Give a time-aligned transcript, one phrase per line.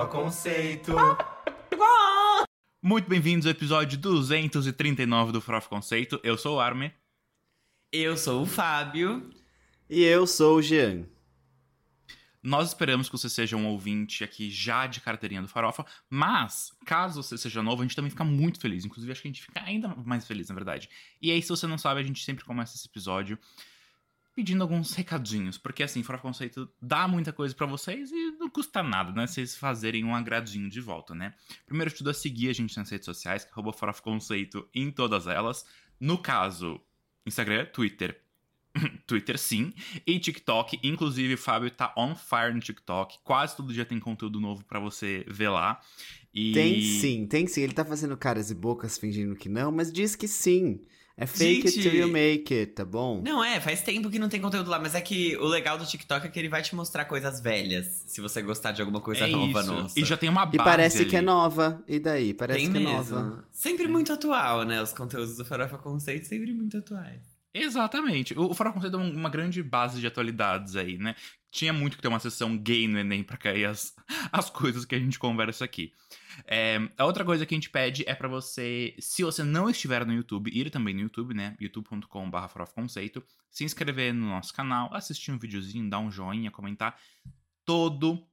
[0.00, 0.92] Farofa Conceito.
[2.82, 6.18] Muito bem-vindos ao episódio 239 do Farofa Conceito.
[6.22, 6.90] Eu sou o Arme.
[7.92, 9.30] Eu sou o Fábio.
[9.90, 11.04] E eu sou o Jean.
[12.42, 17.22] Nós esperamos que você seja um ouvinte aqui já de carteirinha do Farofa, mas caso
[17.22, 18.86] você seja novo, a gente também fica muito feliz.
[18.86, 20.88] Inclusive, acho que a gente fica ainda mais feliz, na verdade.
[21.20, 23.38] E aí, se você não sabe, a gente sempre começa esse episódio
[24.40, 28.82] pedindo alguns recadinhos, porque assim, Farofa Conceito dá muita coisa para vocês e não custa
[28.82, 29.26] nada, né?
[29.26, 31.34] Vocês fazerem um agradinho de volta, né?
[31.66, 34.90] Primeiro de tudo é seguir a gente nas redes sociais, que é Farofa Conceito em
[34.90, 35.66] todas elas.
[36.00, 36.80] No caso,
[37.26, 38.18] Instagram, Twitter,
[39.06, 39.74] Twitter sim,
[40.06, 40.80] e TikTok.
[40.82, 43.18] Inclusive, o Fábio tá on fire no TikTok.
[43.22, 45.82] Quase todo dia tem conteúdo novo para você ver lá.
[46.32, 46.54] E...
[46.54, 47.60] Tem sim, tem sim.
[47.60, 50.80] Ele tá fazendo caras e bocas fingindo que não, mas diz que sim.
[51.16, 51.80] É fake Gente...
[51.80, 53.20] it till you make it, tá bom?
[53.22, 55.84] Não, é, faz tempo que não tem conteúdo lá, mas é que o legal do
[55.84, 59.24] TikTok é que ele vai te mostrar coisas velhas, se você gostar de alguma coisa
[59.24, 59.72] é nova isso.
[59.72, 60.00] nossa.
[60.00, 61.10] E já tem uma base E parece ali.
[61.10, 61.82] que é nova.
[61.86, 62.32] E daí?
[62.32, 63.18] Parece tem que é mesmo.
[63.18, 63.44] nova.
[63.52, 64.80] Sempre muito atual, né?
[64.82, 67.20] Os conteúdos do Farofa Conceito sempre muito atuais.
[67.52, 68.32] Exatamente.
[68.38, 71.14] O Farofa Conceito é uma grande base de atualidades aí, né?
[71.50, 73.92] Tinha muito que ter uma sessão gay no Enem pra cair as,
[74.32, 75.92] as coisas que a gente conversa aqui.
[76.46, 80.04] É, a outra coisa que a gente pede é para você, se você não estiver
[80.04, 81.56] no YouTube, ir também no YouTube, né?
[81.60, 82.36] youtube.com.br
[83.50, 86.98] se inscrever no nosso canal, assistir um videozinho, dar um joinha, comentar.
[87.64, 88.26] Todo,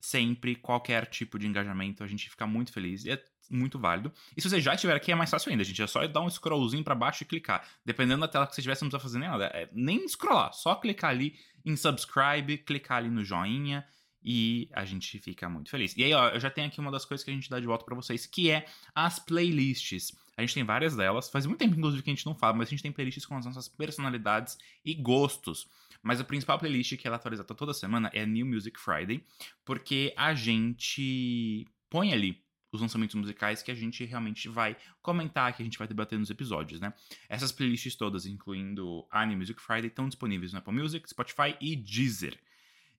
[0.00, 3.04] sempre, qualquer tipo de engajamento, a gente fica muito feliz.
[3.04, 4.12] E é muito válido.
[4.36, 5.80] E se você já estiver aqui, é mais fácil ainda, gente.
[5.82, 7.66] É só dar um scrollzinho para baixo e clicar.
[7.84, 9.46] Dependendo da tela que você tiver, você não precisa fazer nem nada.
[9.46, 11.34] É, nem scrollar, só clicar ali
[11.64, 13.84] em subscribe, clicar ali no joinha
[14.24, 15.94] e a gente fica muito feliz.
[15.96, 17.66] E aí, ó, eu já tenho aqui uma das coisas que a gente dá de
[17.66, 20.12] volta para vocês, que é as playlists.
[20.36, 22.68] A gente tem várias delas, faz muito tempo, inclusive, que a gente não fala, mas
[22.68, 25.68] a gente tem playlists com as nossas personalidades e gostos.
[26.02, 29.24] Mas a principal playlist que ela é atualizada toda semana é New Music Friday,
[29.64, 35.62] porque a gente põe ali os lançamentos musicais que a gente realmente vai comentar, que
[35.62, 36.92] a gente vai debater nos episódios, né?
[37.28, 41.76] Essas playlists todas, incluindo a New Music Friday, estão disponíveis no Apple Music, Spotify e
[41.76, 42.38] Deezer.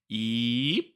[0.09, 0.94] E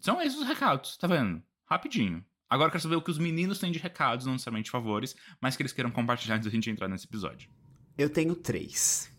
[0.00, 1.42] são esses os recados, tá vendo?
[1.66, 2.24] Rapidinho.
[2.48, 5.54] Agora eu quero saber o que os meninos têm de recados, não necessariamente favores, mas
[5.54, 7.50] que eles queiram compartilhar antes da gente entrar nesse episódio.
[7.96, 9.12] Eu tenho três.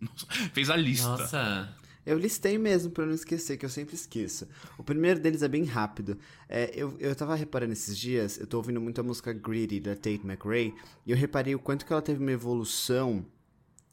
[0.00, 1.08] Nossa, fez a lista.
[1.08, 1.74] Nossa.
[2.04, 4.46] Eu listei mesmo pra eu não esquecer, que eu sempre esqueço.
[4.76, 6.18] O primeiro deles é bem rápido.
[6.46, 9.94] É, eu, eu tava reparando esses dias, eu tô ouvindo muito a música Greedy da
[9.94, 10.74] Tate McRae,
[11.06, 13.24] e eu reparei o quanto que ela teve uma evolução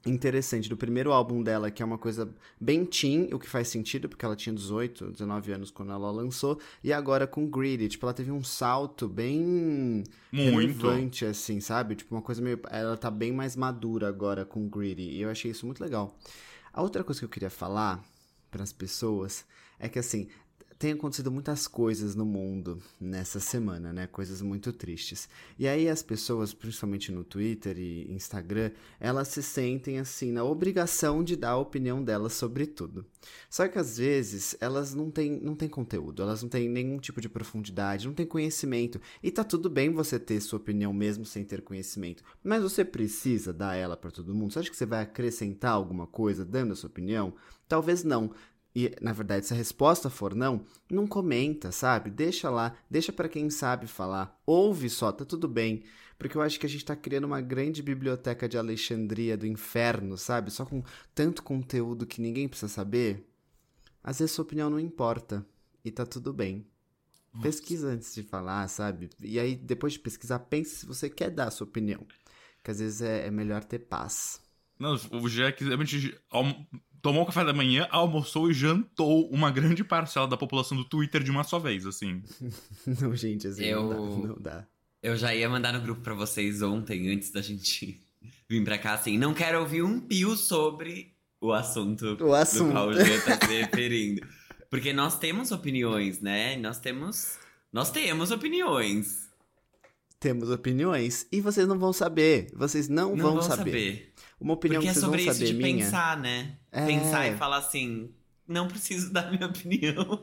[0.05, 4.09] interessante do primeiro álbum dela, que é uma coisa bem teen, o que faz sentido,
[4.09, 8.13] porque ela tinha 18, 19 anos quando ela lançou, e agora com Greedy, tipo, ela
[8.13, 10.57] teve um salto bem Muito.
[10.57, 11.95] relevante, assim, sabe?
[11.95, 12.59] Tipo, uma coisa meio...
[12.69, 16.17] Ela tá bem mais madura agora com Greedy, e eu achei isso muito legal.
[16.73, 18.03] A outra coisa que eu queria falar
[18.49, 19.45] para as pessoas
[19.79, 20.27] é que, assim,
[20.81, 24.07] tem acontecido muitas coisas no mundo nessa semana, né?
[24.07, 25.29] Coisas muito tristes.
[25.59, 31.23] E aí as pessoas, principalmente no Twitter e Instagram, elas se sentem assim na obrigação
[31.23, 33.05] de dar a opinião delas sobre tudo.
[33.47, 37.21] Só que às vezes elas não têm, não têm conteúdo, elas não têm nenhum tipo
[37.21, 38.99] de profundidade, não têm conhecimento.
[39.21, 43.53] E tá tudo bem você ter sua opinião mesmo sem ter conhecimento, mas você precisa
[43.53, 44.51] dar ela para todo mundo.
[44.51, 47.35] Você acha que você vai acrescentar alguma coisa dando a sua opinião?
[47.67, 48.31] Talvez não
[48.75, 52.09] e na verdade se a resposta for não, não comenta, sabe?
[52.09, 54.39] Deixa lá, deixa para quem sabe falar.
[54.45, 55.83] Ouve só, tá tudo bem.
[56.17, 60.17] Porque eu acho que a gente tá criando uma grande biblioteca de Alexandria do inferno,
[60.17, 60.51] sabe?
[60.51, 60.83] Só com
[61.15, 63.27] tanto conteúdo que ninguém precisa saber.
[64.03, 65.45] Às vezes sua opinião não importa
[65.83, 66.65] e tá tudo bem.
[67.33, 67.43] Nossa.
[67.43, 69.09] Pesquisa antes de falar, sabe?
[69.19, 72.05] E aí depois de pesquisar, pense se você quer dar a sua opinião.
[72.63, 74.39] Que às vezes é, é melhor ter paz.
[74.77, 76.19] Não, o Jack realmente
[77.01, 81.23] tomou o café da manhã, almoçou e jantou uma grande parcela da população do Twitter
[81.23, 82.21] de uma só vez, assim.
[83.01, 83.83] não, gente, assim, eu...
[83.83, 84.67] não, dá, não dá.
[85.01, 87.99] Eu já ia mandar no grupo pra vocês ontem, antes da gente
[88.47, 92.67] vir pra cá, assim, não quero ouvir um pio sobre o assunto, o assunto.
[92.67, 94.25] do qual o Jean tá se referindo.
[94.69, 96.55] Porque nós temos opiniões, né?
[96.55, 97.37] Nós temos...
[97.73, 99.29] Nós temos opiniões.
[100.19, 102.47] Temos opiniões e vocês não vão saber.
[102.53, 103.71] Vocês não, não vão, vão saber.
[103.71, 104.10] saber.
[104.41, 105.85] Uma opinião Porque que é vocês sobre vão isso saber de minha.
[105.85, 106.57] pensar, né?
[106.71, 106.85] É.
[106.87, 108.09] Pensar e falar assim,
[108.47, 110.19] não preciso dar minha opinião.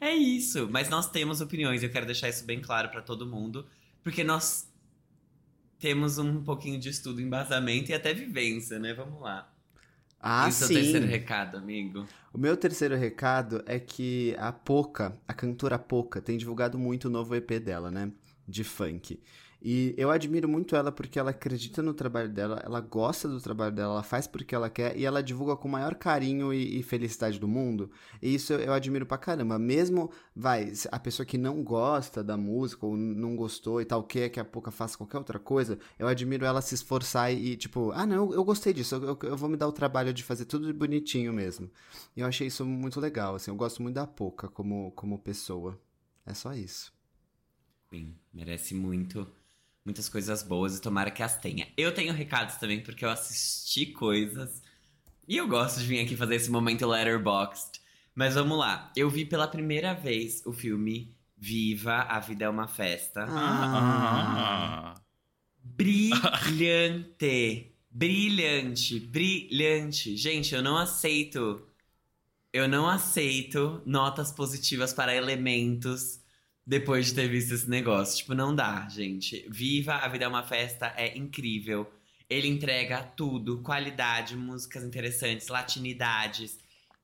[0.00, 0.68] é isso.
[0.68, 1.84] Mas nós temos opiniões.
[1.84, 3.64] Eu quero deixar isso bem claro para todo mundo,
[4.02, 4.68] porque nós
[5.78, 8.92] temos um pouquinho de estudo, embasamento e até vivência, né?
[8.92, 9.52] Vamos lá.
[10.18, 10.74] Ah, e o seu sim.
[10.74, 12.04] terceiro recado, amigo?
[12.32, 17.10] O meu terceiro recado é que a Poca, a cantora Poca, tem divulgado muito o
[17.10, 18.10] novo EP dela, né?
[18.48, 19.20] De funk.
[19.60, 23.74] E eu admiro muito ela porque ela acredita no trabalho dela, ela gosta do trabalho
[23.74, 26.82] dela, ela faz porque ela quer e ela divulga com o maior carinho e, e
[26.82, 27.90] felicidade do mundo.
[28.20, 29.58] E isso eu, eu, admiro pra caramba.
[29.58, 34.28] Mesmo, vai, a pessoa que não gosta da música ou não gostou e tal, quer
[34.28, 37.90] que a pouco faça qualquer outra coisa, eu admiro ela se esforçar e, e tipo,
[37.92, 40.44] ah, não, eu, eu gostei disso, eu, eu, vou me dar o trabalho de fazer
[40.44, 41.70] tudo bonitinho mesmo.
[42.16, 45.78] E eu achei isso muito legal, assim, eu gosto muito da Poca como, como pessoa.
[46.24, 46.92] É só isso.
[47.90, 49.26] Sim, merece muito
[49.86, 51.68] muitas coisas boas e tomara que as tenha.
[51.76, 54.60] Eu tenho recados também, porque eu assisti coisas.
[55.26, 57.80] E eu gosto de vir aqui fazer esse momento letterboxed.
[58.14, 58.92] Mas vamos lá.
[58.96, 63.26] Eu vi pela primeira vez o filme Viva, a Vida é uma Festa.
[63.28, 64.94] Ah.
[65.62, 67.72] Brilhante!
[67.90, 70.16] brilhante, brilhante.
[70.16, 71.64] Gente, eu não aceito.
[72.52, 76.20] Eu não aceito notas positivas para elementos
[76.66, 78.16] depois de ter visto esse negócio.
[78.16, 79.46] Tipo, não dá, gente.
[79.48, 81.88] Viva, a vida é uma festa, é incrível.
[82.28, 86.58] Ele entrega tudo, qualidade, músicas interessantes, latinidades,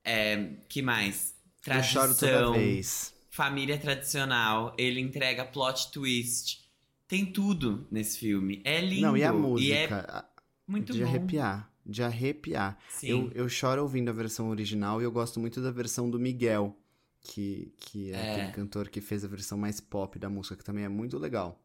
[0.04, 1.34] é, que mais?
[1.62, 3.14] Tradição, Eu choro toda vez.
[3.30, 6.60] família tradicional, ele entrega plot twist.
[7.06, 8.60] Tem tudo nesse filme.
[8.64, 9.02] É lindo.
[9.02, 9.68] Não, e a música?
[9.68, 10.24] E é
[10.66, 11.06] muito de bom.
[11.06, 11.70] arrepiar.
[11.86, 12.78] De arrepiar.
[12.88, 13.08] Sim.
[13.08, 16.76] Eu, eu choro ouvindo a versão original e eu gosto muito da versão do Miguel
[17.22, 20.64] que, que é, é, aquele cantor que fez a versão mais pop da música, que
[20.64, 21.62] também é muito legal.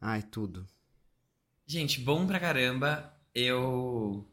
[0.00, 0.66] Ai, tudo.
[1.66, 3.12] Gente, bom pra caramba.
[3.34, 4.26] Eu.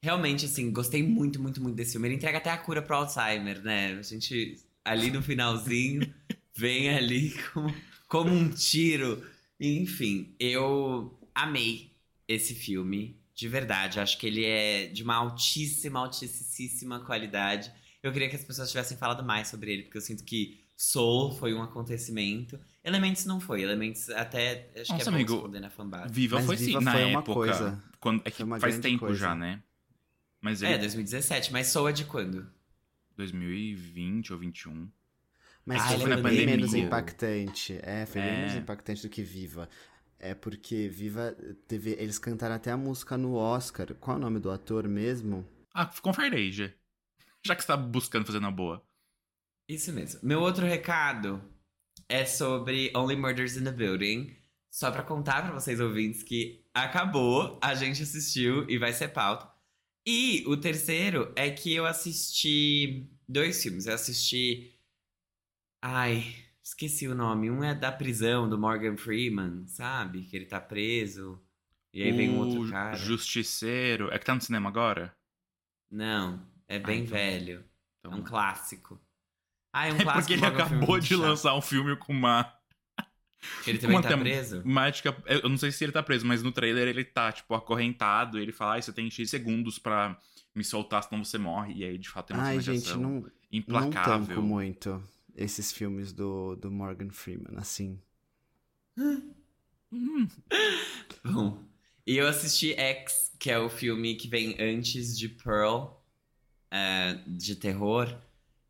[0.00, 2.08] Realmente, assim, gostei muito, muito, muito desse filme.
[2.08, 3.98] Ele entrega até a cura pro Alzheimer, né?
[3.98, 6.12] A gente, ali no finalzinho,
[6.56, 7.74] vem ali como,
[8.08, 9.24] como um tiro.
[9.60, 11.92] Enfim, eu amei
[12.26, 14.00] esse filme, de verdade.
[14.00, 17.72] Acho que ele é de uma altíssima, altíssima qualidade.
[18.02, 21.32] Eu queria que as pessoas tivessem falado mais sobre ele, porque eu sinto que Soul
[21.36, 22.58] foi um acontecimento.
[22.82, 23.62] Elementos não foi.
[23.62, 24.70] Elementos até.
[24.76, 26.12] Acho Nossa, que é amigo, esconder na fanbase.
[26.12, 27.32] Viva Mas foi Viva sim, foi na uma época.
[27.34, 27.82] Coisa.
[28.00, 29.14] Quando, é que faz tempo coisa.
[29.20, 29.62] já, né?
[30.40, 30.72] Mas ele...
[30.74, 31.52] É, 2017.
[31.52, 32.50] Mas Soul é de quando?
[33.16, 34.88] 2020 ou 21.
[35.64, 36.46] Mas Ah, foi foi bem pandemia.
[36.46, 37.78] menos impactante.
[37.82, 38.36] É, foi bem É.
[38.38, 39.68] menos impactante do que Viva.
[40.18, 41.36] É porque Viva
[41.68, 41.90] teve.
[41.92, 43.94] Eles cantaram até a música no Oscar.
[43.94, 45.46] Qual é o nome do ator mesmo?
[45.72, 46.50] Ah, confere aí.
[47.44, 48.84] Já que você tá buscando fazer na boa.
[49.68, 50.20] Isso mesmo.
[50.22, 51.42] Meu outro recado
[52.08, 54.36] é sobre Only Murders in the Building.
[54.70, 59.50] Só pra contar pra vocês ouvintes que acabou, a gente assistiu e vai ser pauta.
[60.06, 63.86] E o terceiro é que eu assisti dois filmes.
[63.86, 64.74] Eu assisti.
[65.80, 66.24] Ai,
[66.62, 67.50] esqueci o nome.
[67.50, 70.24] Um é da prisão do Morgan Freeman, sabe?
[70.24, 71.40] Que ele tá preso.
[71.92, 72.96] E aí vem um outro O cara.
[72.96, 74.10] Justiceiro.
[74.10, 75.14] É que tá no cinema agora?
[75.90, 76.42] Não,
[76.76, 77.64] é bem então- velho.
[78.00, 78.12] Então...
[78.12, 79.00] É um clássico.
[79.72, 80.20] Ah, é um É clássico.
[80.20, 81.18] porque ele acabou de chato.
[81.20, 82.52] lançar um filme com uma
[83.66, 84.62] Ele também uma tá preso?
[84.64, 85.16] mágica.
[85.26, 88.38] Eu não sei se ele tá preso, mas no trailer ele tá, tipo, acorrentado.
[88.38, 90.18] E ele fala: ah, você tem X segundos pra
[90.54, 91.74] me soltar, senão você morre.
[91.74, 94.26] E aí, de fato, tem uma Ai, gente, não, não implacável.
[94.26, 95.02] tanco muito
[95.34, 97.98] esses filmes do, do Morgan Freeman, assim.
[98.98, 99.32] Hum,
[101.24, 101.62] Bom,
[102.06, 105.86] e eu assisti X, que é o filme que vem antes de Pearl,
[106.72, 108.12] é, de terror.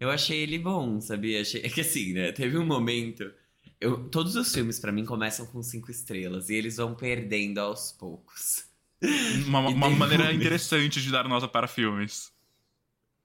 [0.01, 1.41] Eu achei ele bom, sabia?
[1.41, 1.63] Achei...
[1.65, 2.33] É que assim, né?
[2.33, 3.33] Teve um momento.
[3.81, 4.09] Eu...
[4.09, 8.65] Todos os filmes, pra mim, começam com cinco estrelas e eles vão perdendo aos poucos.
[9.47, 12.33] uma uma maneira momentos- interessante de dar nota para filmes.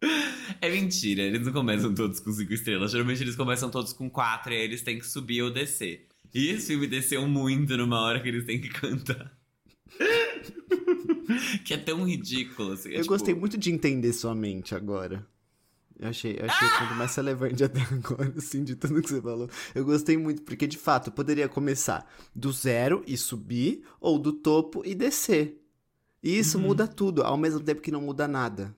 [0.61, 2.91] É mentira, eles não começam todos com cinco estrelas.
[2.91, 6.07] Geralmente eles começam todos com quatro e aí eles têm que subir ou descer.
[6.33, 9.37] E esse filme desceu muito numa hora que eles têm que cantar.
[11.65, 12.73] que é tão ridículo.
[12.73, 15.25] Assim, é eu tipo- gostei muito de entender sua mente agora.
[15.99, 19.21] Eu achei, eu achei o ponto mais relevante até agora, assim, de tudo que você
[19.21, 19.49] falou.
[19.73, 22.05] Eu gostei muito, porque de fato poderia começar
[22.35, 25.59] do zero e subir, ou do topo e descer.
[26.21, 26.65] E isso Uhum.
[26.65, 28.75] muda tudo, ao mesmo tempo que não muda nada.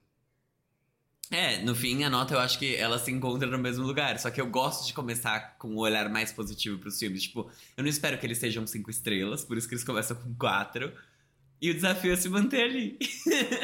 [1.32, 4.18] É, no fim, a nota eu acho que ela se encontra no mesmo lugar.
[4.18, 7.24] Só que eu gosto de começar com um olhar mais positivo pros filmes.
[7.24, 10.34] Tipo, eu não espero que eles sejam cinco estrelas, por isso que eles começam com
[10.36, 10.92] quatro.
[11.62, 12.98] E o desafio é se manter ali.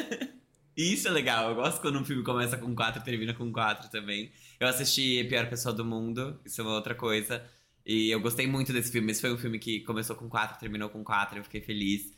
[0.75, 1.50] e isso é legal.
[1.50, 4.32] Eu gosto quando um filme começa com quatro e termina com quatro também.
[4.60, 7.44] Eu assisti A Pior Pessoa do Mundo, isso é uma outra coisa.
[7.86, 9.12] E eu gostei muito desse filme.
[9.12, 12.12] Esse foi um filme que começou com quatro, terminou com quatro, eu fiquei feliz.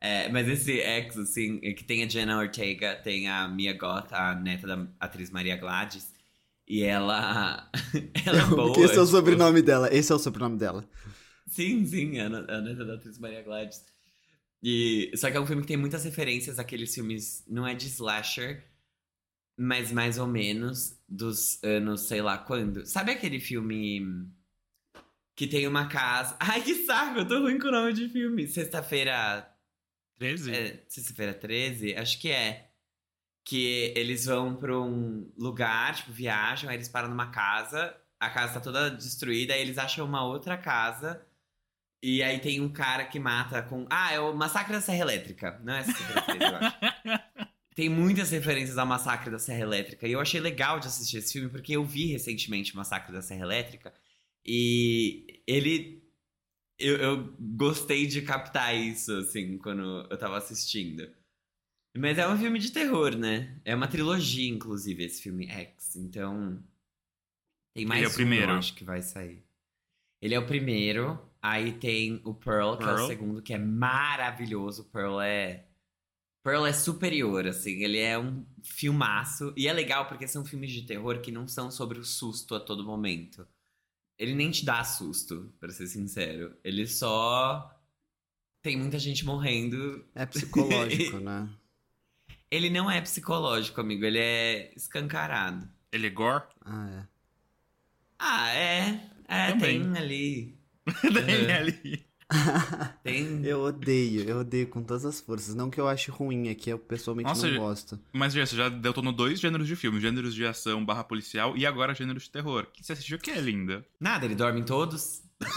[0.00, 4.12] É, mas esse X, assim, é que tem a Jenna Ortega, tem a Mia Goth,
[4.12, 6.12] a neta da atriz Maria Gladys.
[6.68, 7.70] E ela.
[8.26, 8.66] ela é boa.
[8.66, 10.84] Porque esse é o tipo- sobrenome dela, esse é o sobrenome dela.
[11.46, 13.82] Sim, sim, a, a neta da atriz Maria Gladys.
[14.64, 17.86] E, só que é um filme que tem muitas referências àqueles filmes, não é de
[17.88, 18.64] slasher,
[19.58, 22.86] mas mais ou menos dos anos, sei lá quando.
[22.86, 24.30] Sabe aquele filme
[25.36, 26.36] Que tem uma casa.
[26.40, 28.46] Ai, que saco, eu tô ruim com o nome de filme.
[28.46, 29.50] Sexta-feira.
[30.18, 30.50] 13?
[30.52, 31.96] É, Sexta-feira 13?
[31.96, 32.70] Acho que é.
[33.44, 38.54] Que eles vão pra um lugar, tipo, viajam, aí eles param numa casa, a casa
[38.54, 41.26] tá toda destruída, aí eles acham uma outra casa.
[42.06, 43.86] E aí tem um cara que mata com.
[43.88, 45.58] Ah, é o Massacre da Serra Elétrica.
[45.64, 46.76] Não é Sexta-feira 13, eu acho.
[47.74, 50.06] Tem muitas referências ao Massacre da Serra Elétrica.
[50.06, 53.22] E eu achei legal de assistir esse filme, porque eu vi recentemente o Massacre da
[53.22, 53.90] Serra Elétrica.
[54.44, 56.04] E ele.
[56.78, 61.10] Eu, eu gostei de captar isso, assim, quando eu tava assistindo.
[61.96, 63.58] Mas é um filme de terror, né?
[63.64, 65.96] É uma trilogia, inclusive, esse filme X.
[65.96, 66.62] Então.
[67.74, 68.52] Tem mais Ele é o um, primeiro.
[68.52, 69.42] eu acho que vai sair.
[70.20, 71.18] Ele é o primeiro.
[71.46, 73.06] Aí tem o Pearl, que é o Pearl.
[73.06, 74.80] segundo, que é maravilhoso.
[74.80, 75.66] O Pearl é.
[76.42, 77.82] Pearl é superior, assim.
[77.84, 79.52] Ele é um filmaço.
[79.54, 82.60] E é legal porque são filmes de terror que não são sobre o susto a
[82.60, 83.46] todo momento.
[84.18, 86.56] Ele nem te dá susto, pra ser sincero.
[86.64, 87.78] Ele só.
[88.62, 90.02] Tem muita gente morrendo.
[90.14, 91.46] É psicológico, né?
[92.50, 94.02] Ele não é psicológico, amigo.
[94.02, 95.68] Ele é escancarado.
[95.92, 96.44] Ele é gore?
[96.62, 97.08] Ah, é.
[98.18, 99.10] Ah, é.
[99.28, 99.82] É, Também.
[99.82, 100.63] tem ali.
[101.24, 102.04] Tem É.
[103.04, 103.44] Tem.
[103.44, 105.54] Eu odeio, eu odeio com todas as forças.
[105.54, 108.00] Não que eu ache ruim, é que eu pessoalmente Nossa, não eu- gosto.
[108.12, 111.66] Mas já, você já detonou dois gêneros de filme: gêneros de ação barra policial e
[111.66, 112.66] agora gêneros de terror.
[112.72, 113.84] Que você assistiu o que é linda?
[114.00, 115.22] Nada, ele dorme em todos.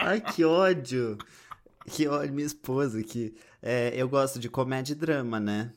[0.00, 1.18] Ai, que ódio!
[1.90, 5.72] Que ódio, minha esposa que é, eu gosto de comédia e drama, né?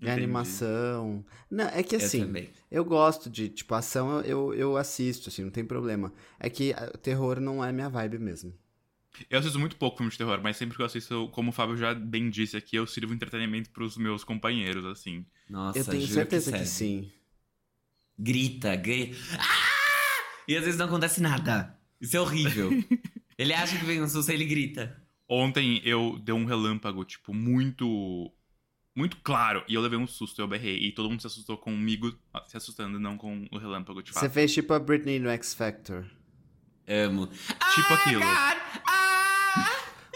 [0.00, 0.10] E Entendi.
[0.10, 1.24] animação.
[1.50, 2.50] Não, é que eu assim, também.
[2.70, 6.12] Eu gosto de, tipo, ação eu, eu, eu assisto, assim, não tem problema.
[6.38, 8.52] É que ah, terror não é minha vibe mesmo.
[9.28, 11.76] Eu assisto muito pouco filme de terror, mas sempre que eu assisto, como o Fábio
[11.76, 15.26] já bem disse aqui, eu sirvo entretenimento pros meus companheiros, assim.
[15.48, 17.10] Nossa, eu tenho certeza que, que, sim.
[18.18, 19.16] Grita, grita.
[19.38, 19.68] Ah!
[20.46, 21.78] E às vezes não acontece nada.
[22.00, 22.70] Isso é horrível.
[23.36, 25.00] ele acha que vem um susto e ele grita.
[25.28, 28.32] Ontem eu dei um relâmpago, tipo, muito.
[28.98, 32.12] Muito claro, e eu levei um susto, eu berrei, e todo mundo se assustou comigo
[32.48, 34.24] se assustando, não com o relâmpago, de fato.
[34.24, 36.04] Você fez tipo a Britney no X Factor.
[36.88, 37.28] Amo.
[37.28, 38.22] Tipo ah, aquilo.
[38.24, 38.56] Ah!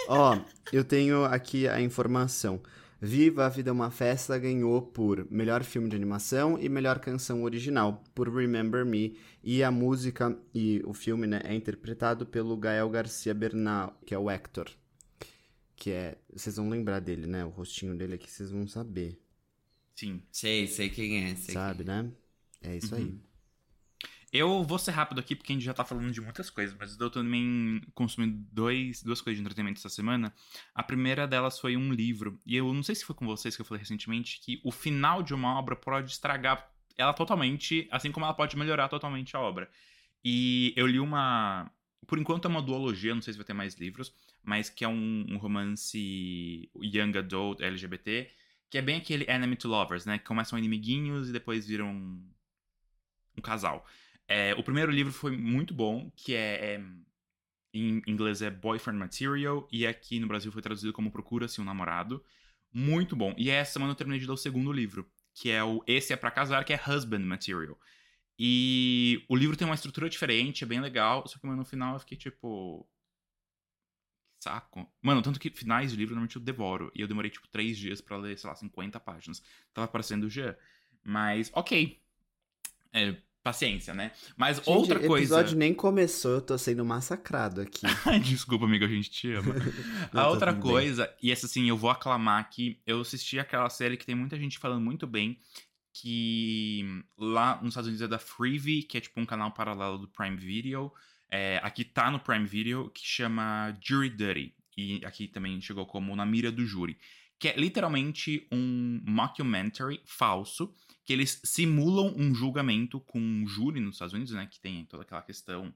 [0.09, 0.39] Ó,
[0.73, 2.61] eu tenho aqui a informação.
[3.01, 7.45] Viva a Vida é uma Festa ganhou por melhor filme de animação e melhor canção
[7.45, 12.91] original por Remember Me e a música e o filme, né, é interpretado pelo Gael
[12.91, 14.67] Garcia Bernal, que é o Hector.
[15.83, 17.45] Que é, vocês vão lembrar dele, né?
[17.45, 19.19] O rostinho dele aqui vocês vão saber,
[19.97, 20.23] Sim.
[20.31, 21.35] Sei, sei quem é.
[21.35, 22.09] Sei sabe, né?
[22.63, 23.19] É isso aí.
[24.33, 26.93] Eu vou ser rápido aqui porque a gente já tá falando de muitas coisas, mas
[26.93, 30.33] eu tô também consumindo dois, duas coisas de entretenimento essa semana.
[30.73, 33.61] A primeira delas foi um livro, e eu não sei se foi com vocês que
[33.61, 38.25] eu falei recentemente, que o final de uma obra pode estragar ela totalmente, assim como
[38.25, 39.69] ela pode melhorar totalmente a obra.
[40.25, 41.71] E eu li uma.
[42.07, 44.89] Por enquanto é uma duologia, não sei se vai ter mais livros, mas que é
[44.89, 48.31] um, um romance young adult LGBT,
[48.71, 50.19] que é bem aquele enemy to lovers, né?
[50.19, 52.31] Que começam inimiguinhos e depois viram um,
[53.37, 53.87] um casal.
[54.29, 56.83] É, o primeiro livro foi muito bom, que é, é-
[57.75, 62.25] Em inglês é Boyfriend Material, e aqui no Brasil foi traduzido como Procura-se um Namorado.
[62.73, 63.35] Muito bom.
[63.39, 66.17] E essa semana eu terminei de ler o segundo livro, que é o Esse é
[66.17, 67.79] pra Casar, que é Husband Material.
[68.45, 71.95] E o livro tem uma estrutura diferente, é bem legal, só que mano, no final
[71.95, 72.85] eu fiquei tipo.
[74.37, 74.93] que Saco.
[75.01, 76.91] Mano, tanto que finais de livro normalmente eu devoro.
[76.93, 79.41] E eu demorei, tipo, três dias pra ler, sei lá, 50 páginas.
[79.73, 80.57] Tava parecendo o Jean.
[81.05, 82.03] Mas, ok.
[82.93, 84.11] É, paciência, né?
[84.37, 85.37] Mas Gente, outra o coisa.
[85.37, 87.87] episódio nem começou, eu tô sendo massacrado aqui.
[88.25, 89.55] Desculpa, amigo, a gente te ama.
[90.13, 90.73] Não, a outra tudo bem.
[90.73, 94.37] coisa, e essa assim, eu vou aclamar aqui, eu assisti aquela série que tem muita
[94.37, 95.39] gente falando muito bem,
[95.93, 100.09] que lá nos Estados Unidos é da Freevee, que é tipo um canal paralelo do
[100.09, 100.93] Prime Video.
[101.31, 104.55] É, aqui tá no Prime Video, que chama Jury Duty.
[104.77, 106.97] E aqui também chegou como Na Mira do Júri.
[107.39, 110.73] Que é literalmente um mockumentary falso,
[111.05, 114.47] que eles simulam um julgamento com um júri nos Estados Unidos, né?
[114.51, 115.75] Que tem toda aquela questão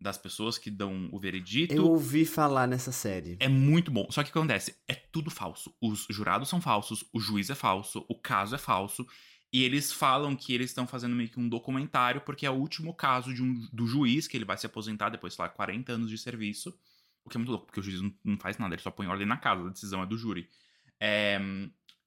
[0.00, 1.72] das pessoas que dão o veredito.
[1.72, 3.36] Eu ouvi falar nessa série.
[3.40, 4.06] É muito bom.
[4.10, 4.76] Só que o que acontece?
[4.88, 5.74] É tudo falso.
[5.80, 9.06] Os jurados são falsos, o juiz é falso, o caso é falso.
[9.54, 12.92] E eles falam que eles estão fazendo meio que um documentário, porque é o último
[12.92, 16.10] caso de um, do juiz, que ele vai se aposentar depois, sei lá, 40 anos
[16.10, 16.76] de serviço.
[17.24, 19.06] O que é muito louco, porque o juiz não, não faz nada, ele só põe
[19.06, 20.50] ordem na casa, a decisão é do júri.
[20.98, 21.38] É,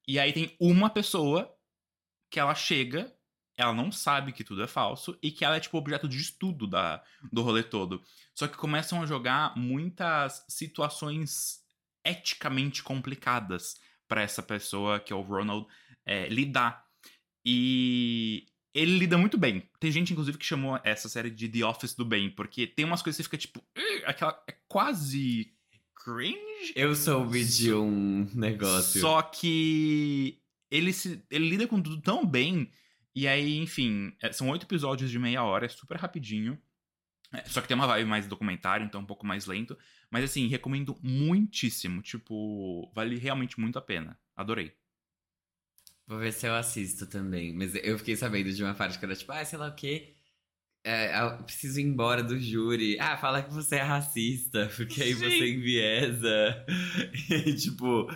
[0.06, 1.50] e aí tem uma pessoa
[2.30, 3.16] que ela chega,
[3.56, 6.68] ela não sabe que tudo é falso, e que ela é tipo objeto de estudo
[6.68, 7.02] da,
[7.32, 8.04] do rolê todo.
[8.36, 11.62] Só que começam a jogar muitas situações
[12.04, 15.66] eticamente complicadas para essa pessoa, que é o Ronald,
[16.06, 16.87] é, lidar.
[17.50, 19.64] E ele lida muito bem.
[19.80, 23.02] Tem gente, inclusive, que chamou essa série de The Office do Bem, porque tem umas
[23.02, 23.64] coisas que você fica tipo.
[24.06, 24.44] Aquela.
[24.46, 25.54] É quase.
[25.96, 26.74] cringe?
[26.76, 29.00] Eu soube de um negócio.
[29.00, 30.42] Só que.
[30.70, 32.70] Ele, se, ele lida com tudo tão bem.
[33.16, 36.62] E aí, enfim, é, são oito episódios de meia hora, é super rapidinho.
[37.32, 39.78] É, só que tem uma vibe mais documentário, então é um pouco mais lento.
[40.12, 42.02] Mas assim, recomendo muitíssimo.
[42.02, 44.20] Tipo, vale realmente muito a pena.
[44.36, 44.76] Adorei.
[46.08, 47.54] Vou ver se eu assisto também.
[47.54, 50.14] Mas eu fiquei sabendo de uma parte que era tipo, ah, sei lá o quê.
[50.84, 52.98] É, eu preciso ir embora do júri.
[53.00, 55.20] Ah, fala que você é racista, porque aí Sim.
[55.30, 56.66] você enviesa.
[57.46, 58.10] E, tipo,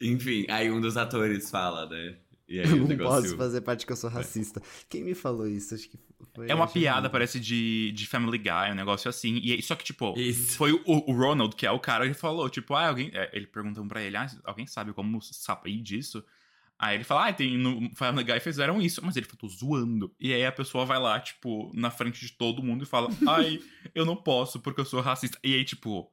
[0.00, 2.16] enfim, aí um dos atores fala, né?
[2.48, 3.22] E aí Eu não negócio.
[3.22, 4.60] posso fazer parte que eu sou racista.
[4.88, 5.74] Quem me falou isso?
[5.74, 5.98] Acho que
[6.34, 6.48] foi.
[6.50, 9.38] É uma piada, que- parece de, de Family Guy, um negócio assim.
[9.42, 10.56] E aí- só que, tipo, Isso.
[10.56, 13.10] foi o, o Ronald, que é o cara, que falou, tipo, ah, alguém.
[13.12, 16.24] é, ele perguntou pra ele, ah, alguém sabe como sair disso?
[16.82, 20.16] Aí ele fala, ah, tem, no Family Guy fizeram isso, mas ele falou, tô zoando.
[20.18, 23.62] E aí a pessoa vai lá, tipo, na frente de todo mundo e fala, ai,
[23.94, 25.38] eu não posso porque eu sou racista.
[25.44, 26.10] E aí, tipo.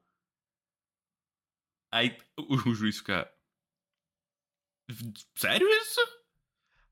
[1.90, 3.32] Aí o, o juiz fica.
[5.36, 6.02] Sério isso?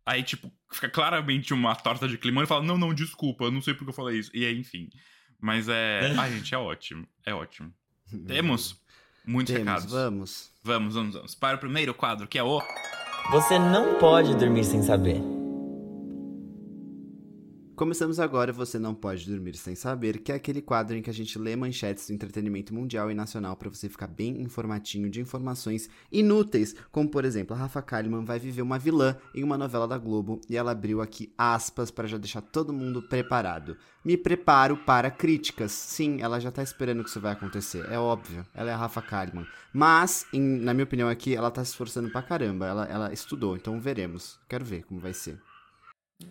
[0.06, 3.62] Aí, tipo, fica claramente uma torta de climão e fala: Não, não, desculpa, eu não
[3.62, 4.32] sei porque eu falei isso.
[4.34, 4.90] E aí, enfim.
[5.38, 6.00] Mas é.
[6.18, 7.06] Ai, gente, é ótimo.
[7.26, 7.74] É ótimo.
[8.26, 8.82] Temos
[9.26, 9.92] muitos Temos, recados.
[9.92, 10.52] vamos.
[10.64, 11.36] Vamos, vamos, vamos.
[11.36, 12.62] Para o primeiro quadro, que é o.
[13.32, 15.35] Você não pode dormir sem saber.
[17.76, 21.14] Começamos agora Você Não Pode Dormir Sem Saber, que é aquele quadro em que a
[21.14, 25.90] gente lê manchetes do entretenimento mundial e nacional para você ficar bem informatinho de informações
[26.10, 29.98] inúteis, como por exemplo, a Rafa Kalimann vai viver uma vilã em uma novela da
[29.98, 33.76] Globo e ela abriu aqui aspas para já deixar todo mundo preparado.
[34.06, 35.74] Me preparo para críticas.
[35.74, 38.46] Sim, ela já tá esperando que isso vai acontecer, é óbvio.
[38.54, 39.46] Ela é a Rafa Kalimann.
[39.74, 42.68] Mas, em- na minha opinião aqui, ela tá se esforçando pra caramba.
[42.68, 44.40] Ela, ela estudou, então veremos.
[44.48, 45.38] Quero ver como vai ser.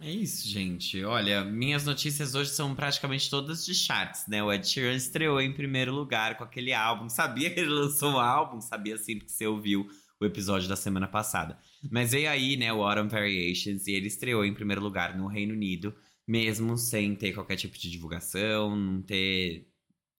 [0.00, 1.05] É isso, gente.
[1.05, 4.43] Olha, minhas notícias hoje são praticamente todas de charts, né?
[4.43, 7.09] O Ed Sheeran estreou em primeiro lugar com aquele álbum.
[7.09, 9.87] Sabia que ele lançou um álbum, sabia sim porque você ouviu
[10.19, 11.59] o episódio da semana passada.
[11.91, 15.52] Mas veio aí, né, o Autumn Variations, e ele estreou em primeiro lugar no Reino
[15.52, 15.95] Unido,
[16.26, 19.69] mesmo sem ter qualquer tipo de divulgação, não ter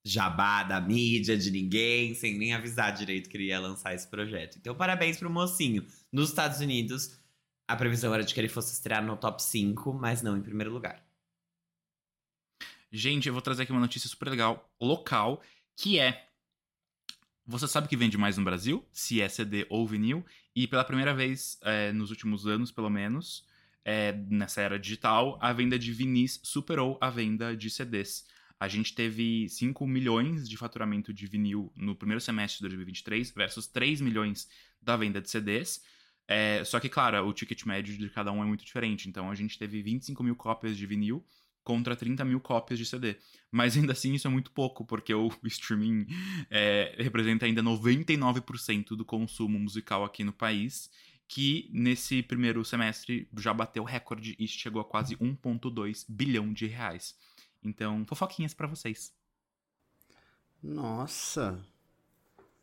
[0.04, 4.58] jabá da mídia de ninguém, sem nem avisar direito que ele ia lançar esse projeto.
[4.60, 5.84] Então, parabéns pro mocinho.
[6.12, 7.18] Nos Estados Unidos,
[7.68, 10.72] a previsão era de que ele fosse estrear no top 5, mas não em primeiro
[10.72, 11.04] lugar.
[12.92, 15.42] Gente, eu vou trazer aqui uma notícia super legal, local,
[15.76, 16.30] que é.
[17.46, 20.26] Você sabe que vende mais no Brasil, se é CD ou vinil,
[20.56, 23.46] e pela primeira vez é, nos últimos anos, pelo menos,
[23.84, 28.26] é, nessa era digital, a venda de vinis superou a venda de CDs.
[28.60, 33.68] A gente teve 5 milhões de faturamento de vinil no primeiro semestre de 2023 versus
[33.68, 34.50] 3 milhões
[34.82, 35.84] da venda de CDs.
[36.28, 39.08] É, só que, claro, o ticket médio de cada um é muito diferente.
[39.08, 41.24] Então, a gente teve 25 mil cópias de vinil
[41.64, 43.18] contra 30 mil cópias de CD.
[43.52, 46.08] Mas ainda assim, isso é muito pouco, porque o streaming
[46.50, 50.90] é, representa ainda 99% do consumo musical aqui no país,
[51.28, 57.16] que nesse primeiro semestre já bateu recorde e chegou a quase 1,2 bilhão de reais.
[57.64, 59.12] Então, fofoquinhas pra vocês.
[60.62, 61.64] Nossa.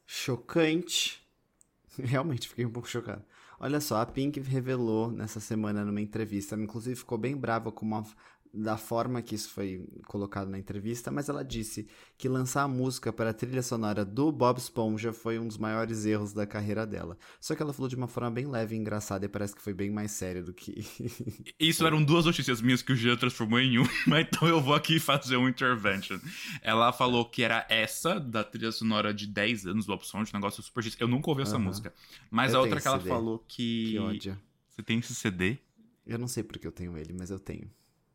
[0.07, 1.21] Chocante.
[1.99, 3.25] Realmente fiquei um pouco chocado.
[3.65, 8.05] Olha só, a Pink revelou nessa semana numa entrevista, inclusive ficou bem brava com uma
[8.53, 11.89] da forma que isso foi colocado na entrevista, mas ela disse
[12.19, 16.05] que lançar a música para a trilha sonora do Bob Esponja foi um dos maiores
[16.05, 17.17] erros da carreira dela.
[17.41, 19.73] Só que ela falou de uma forma bem leve e engraçada e parece que foi
[19.73, 20.85] bem mais sério do que
[21.59, 25.01] Isso eram duas notícias minhas que o Jean transformou em uma, então eu vou aqui
[25.01, 26.19] fazer um intervention.
[26.61, 30.39] Ela falou que era essa, da trilha sonora de 10 anos do Bob Esponja, um
[30.39, 30.85] negócio super.
[31.01, 31.93] Eu nunca ouvi essa música.
[32.31, 33.09] Mas Eu a outra que ela CD.
[33.09, 33.93] falou que.
[33.93, 34.39] que ódio.
[34.69, 35.59] Você tem esse CD?
[36.07, 37.71] Eu não sei porque eu tenho ele, mas eu tenho.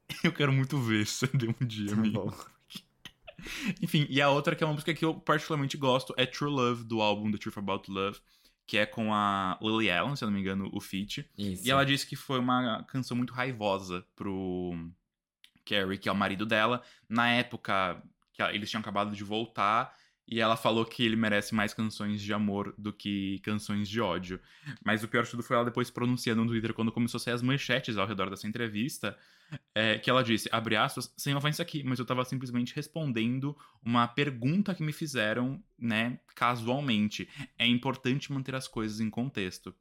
[0.24, 2.36] Eu quero muito ver esse CD um dia, Tá amigo.
[3.82, 6.84] Enfim, e a outra que é uma música que eu particularmente gosto é True Love,
[6.84, 8.20] do álbum The Truth About Love,
[8.66, 11.30] que é com a Lily Allen, se eu não me engano, o feat.
[11.38, 11.66] Isso.
[11.66, 14.74] E ela disse que foi uma canção muito raivosa pro
[15.64, 16.82] Carrie, que é o marido dela.
[17.08, 18.02] Na época
[18.34, 19.96] que eles tinham acabado de voltar,
[20.28, 24.40] e ela falou que ele merece mais canções de amor do que canções de ódio.
[24.84, 27.34] Mas o pior de tudo foi ela depois pronunciando no Twitter, quando começou a sair
[27.34, 29.18] as manchetes ao redor dessa entrevista,
[29.74, 34.08] é, que ela disse, abre aspas, sem ofensa aqui, mas eu tava simplesmente respondendo uma
[34.08, 37.28] pergunta que me fizeram, né, casualmente.
[37.58, 39.74] É importante manter as coisas em contexto.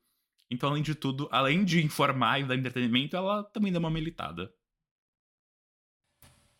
[0.50, 4.52] Então, além de tudo, além de informar e dar entretenimento, ela também dá uma militada.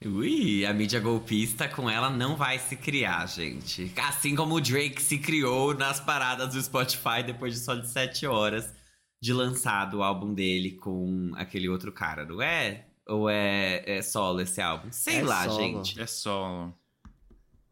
[0.04, 3.90] Ui, a mídia golpista com ela não vai se criar, gente.
[3.96, 8.26] Assim como o Drake se criou nas paradas do Spotify depois de só de sete
[8.26, 8.74] horas
[9.20, 12.86] de lançado o álbum dele com aquele outro cara, não é?
[13.06, 14.90] Ou é, é solo esse álbum?
[14.90, 15.60] Sei É lá, solo.
[15.60, 16.00] gente.
[16.00, 16.74] É solo.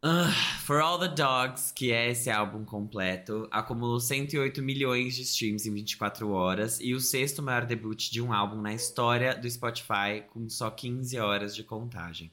[0.01, 0.31] Ah,
[0.63, 5.73] For All the Dogs, que é esse álbum completo, acumulou 108 milhões de streams em
[5.73, 10.47] 24 horas e o sexto maior debut de um álbum na história do Spotify, com
[10.47, 12.31] só 15 horas de contagem.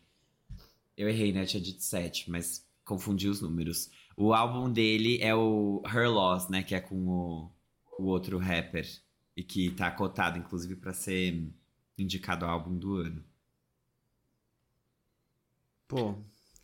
[0.97, 1.43] Eu errei, né?
[1.43, 3.91] Eu tinha dito 7, mas confundi os números.
[4.17, 6.63] O álbum dele é o Her Loss, né?
[6.63, 7.51] Que é com o,
[7.99, 8.87] o outro rapper.
[9.35, 11.49] E que tá cotado, inclusive, pra ser
[12.03, 13.25] indicado ao álbum do ano.
[15.89, 16.15] Pô,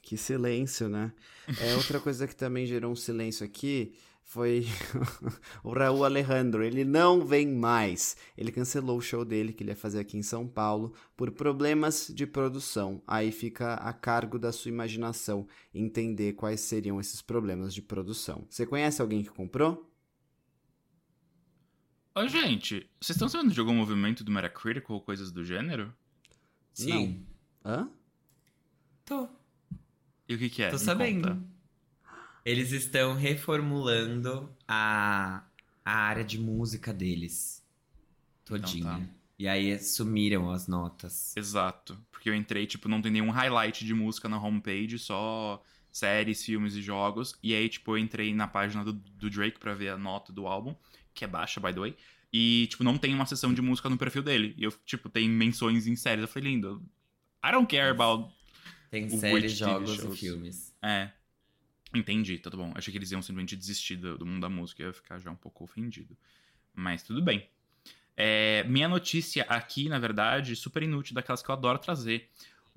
[0.03, 1.13] que silêncio, né?
[1.61, 3.95] É, outra coisa que também gerou um silêncio aqui
[4.29, 4.67] foi
[5.65, 6.63] o Raul Alejandro.
[6.63, 8.17] Ele não vem mais.
[8.37, 12.11] Ele cancelou o show dele que ele ia fazer aqui em São Paulo por problemas
[12.15, 13.03] de produção.
[13.07, 18.47] Aí fica a cargo da sua imaginação entender quais seriam esses problemas de produção.
[18.51, 19.88] Você conhece alguém que comprou?
[22.19, 25.95] Ô, gente, vocês estão sabendo de algum movimento do Metacritic ou coisas do gênero?
[26.75, 27.25] Sim.
[27.65, 27.89] Hã?
[29.05, 29.29] Tô.
[30.29, 30.71] E o que que é?
[30.71, 31.29] Tô Me sabendo.
[31.29, 31.41] conta.
[32.45, 35.45] Eles estão reformulando a,
[35.85, 37.65] a área de música deles.
[38.45, 38.81] Todinha.
[38.81, 39.13] Então tá.
[39.39, 41.37] E aí sumiram as notas.
[41.37, 41.97] Exato.
[42.11, 46.75] Porque eu entrei, tipo, não tem nenhum highlight de música na homepage, só séries, filmes
[46.75, 47.39] e jogos.
[47.41, 50.49] E aí, tipo, eu entrei na página do, do Drake pra ver a nota do
[50.49, 50.75] álbum,
[51.19, 51.97] que é baixa, by the way.
[52.33, 54.55] E, tipo, não tem uma seção de música no perfil dele.
[54.57, 56.23] E eu, tipo, tem menções em séries.
[56.23, 56.83] Eu falei, lindo.
[57.45, 58.33] I don't care about.
[58.91, 60.19] Tem séries, jogos e shows?
[60.19, 60.75] filmes.
[60.83, 61.11] É.
[61.95, 62.73] Entendi, tudo bom.
[62.75, 64.83] Achei que eles iam simplesmente desistir do, do mundo da música.
[64.83, 66.17] Eu ia ficar já um pouco ofendido.
[66.75, 67.49] Mas tudo bem.
[68.17, 72.29] É, minha notícia aqui, na verdade, super inútil, daquelas que eu adoro trazer.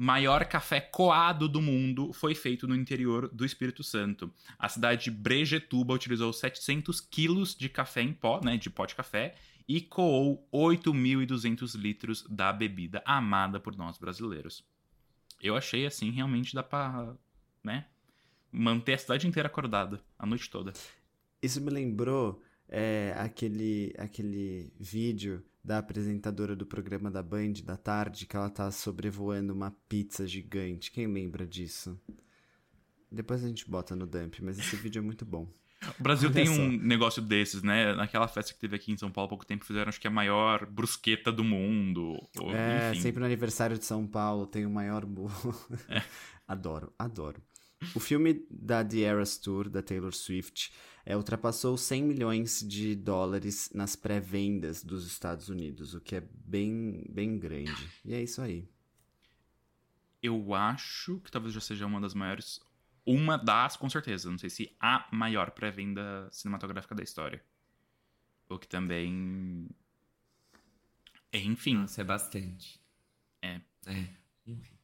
[0.03, 4.33] Maior café coado do mundo foi feito no interior do Espírito Santo.
[4.57, 8.95] A cidade de Brejetuba utilizou 700 quilos de café em pó, né, de pó de
[8.95, 9.35] café,
[9.67, 14.65] e coou 8.200 litros da bebida amada por nós brasileiros.
[15.39, 17.15] Eu achei assim, realmente dá pra,
[17.63, 17.85] né,
[18.51, 20.73] manter a cidade inteira acordada a noite toda.
[21.43, 28.26] Isso me lembrou é, aquele, aquele vídeo da apresentadora do programa da Band da tarde,
[28.26, 30.91] que ela tá sobrevoando uma pizza gigante.
[30.91, 32.00] Quem lembra disso?
[33.12, 35.47] Depois a gente bota no dump, mas esse vídeo é muito bom.
[36.00, 36.62] O Brasil Olha tem só.
[36.62, 37.95] um negócio desses, né?
[37.95, 40.12] Naquela festa que teve aqui em São Paulo há pouco tempo, fizeram acho que a
[40.12, 42.19] maior brusqueta do mundo.
[42.39, 43.02] Ou, É, enfim.
[43.02, 45.32] sempre no aniversário de São Paulo tem o maior bolo.
[46.47, 47.41] adoro, adoro.
[47.96, 50.72] O filme da The Eras Tour, da Taylor Swift,
[51.06, 57.06] é, ultrapassou 100 milhões de dólares nas pré-vendas dos Estados Unidos, o que é bem,
[57.10, 57.89] bem grande.
[58.06, 58.70] E é isso aí.
[60.22, 62.60] Eu acho que talvez já seja uma das maiores.
[63.04, 64.30] Uma das, com certeza.
[64.30, 67.44] Não sei se a maior pré-venda cinematográfica da história.
[68.48, 69.67] O que também.
[71.34, 71.78] Enfim.
[71.78, 72.80] Nossa, é bastante.
[73.41, 73.60] É.
[73.88, 74.08] É,
[74.46, 74.81] enfim.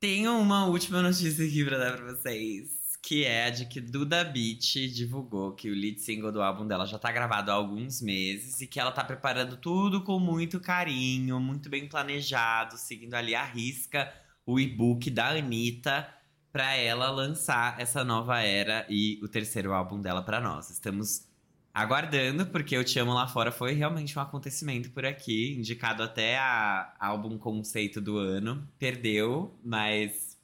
[0.00, 2.80] Tenho uma última notícia aqui pra dar pra vocês.
[3.02, 6.86] Que é a de que Duda Beat divulgou que o lead single do álbum dela
[6.86, 11.38] já tá gravado há alguns meses e que ela tá preparando tudo com muito carinho,
[11.38, 14.10] muito bem planejado, seguindo ali a risca
[14.46, 16.08] o e-book da Anitta
[16.52, 20.70] pra ela lançar essa nova era e o terceiro álbum dela pra nós.
[20.70, 21.29] Estamos
[21.72, 26.38] aguardando, porque Eu Te Amo Lá Fora foi realmente um acontecimento por aqui, indicado até
[26.38, 28.68] a álbum conceito do ano.
[28.78, 30.38] Perdeu, mas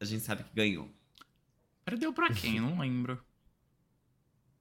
[0.00, 0.90] a gente sabe que ganhou.
[1.84, 2.60] Perdeu pra quem?
[2.60, 3.22] Não lembro.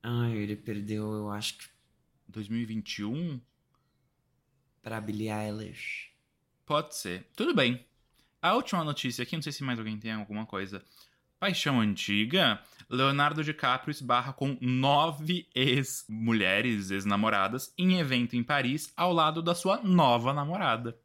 [0.02, 1.66] Ai, ele perdeu, eu acho que
[2.28, 3.40] 2021?
[4.88, 6.12] pra Billie Eilish.
[6.66, 7.28] Pode ser.
[7.36, 7.86] Tudo bem.
[8.42, 10.82] A última notícia aqui, não sei se mais alguém tem alguma coisa.
[11.40, 12.62] Paixão antiga.
[12.90, 19.82] Leonardo DiCaprio esbarra com nove ex-mulheres, ex-namoradas, em evento em Paris, ao lado da sua
[19.84, 20.98] nova namorada.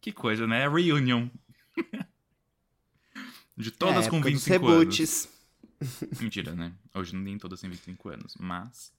[0.00, 0.68] Que coisa, né?
[0.68, 1.28] Reunion.
[3.56, 4.98] De todas é, com época dos 25 anos.
[4.98, 5.28] reboots.
[6.20, 6.72] Mentira, né?
[6.94, 8.92] Hoje nem todas têm 25 anos, mas.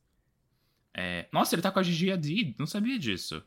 [0.94, 1.28] É...
[1.32, 3.44] Nossa, ele tá com a Gigi Hadid, não sabia disso.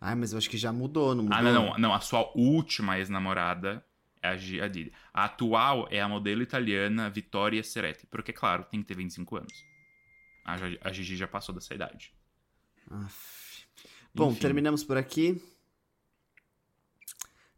[0.00, 1.38] Ai, mas eu acho que já mudou, não mudou?
[1.38, 1.94] Ah, não, não, não.
[1.94, 3.84] A sua última ex-namorada
[4.22, 4.70] é a.
[5.14, 8.06] A atual é a modelo italiana Vittoria Ceretti.
[8.06, 9.64] Porque, claro, tem que ter 25 anos.
[10.44, 10.56] A,
[10.88, 12.12] a Gigi já passou dessa idade.
[12.90, 13.66] Aff.
[14.14, 14.40] Bom, Enfim.
[14.40, 15.40] terminamos por aqui.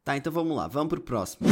[0.05, 0.67] Tá, então vamos lá.
[0.67, 1.49] Vamos pro próximo.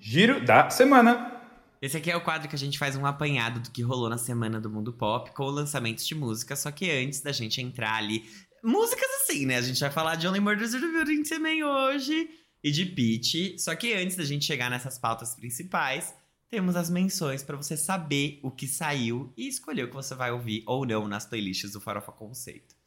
[0.00, 1.40] Giro da semana.
[1.80, 4.18] Esse aqui é o quadro que a gente faz um apanhado do que rolou na
[4.18, 8.28] semana do mundo pop com lançamentos de música, só que antes da gente entrar ali.
[8.62, 9.56] Músicas assim, né?
[9.56, 12.28] A gente vai falar de Only Murders in the Building também hoje
[12.62, 13.58] e de Peach.
[13.58, 16.14] Só que antes da gente chegar nessas pautas principais,
[16.48, 20.32] temos as menções pra você saber o que saiu e escolher o que você vai
[20.32, 22.79] ouvir ou não nas playlists do Farofa Conceito.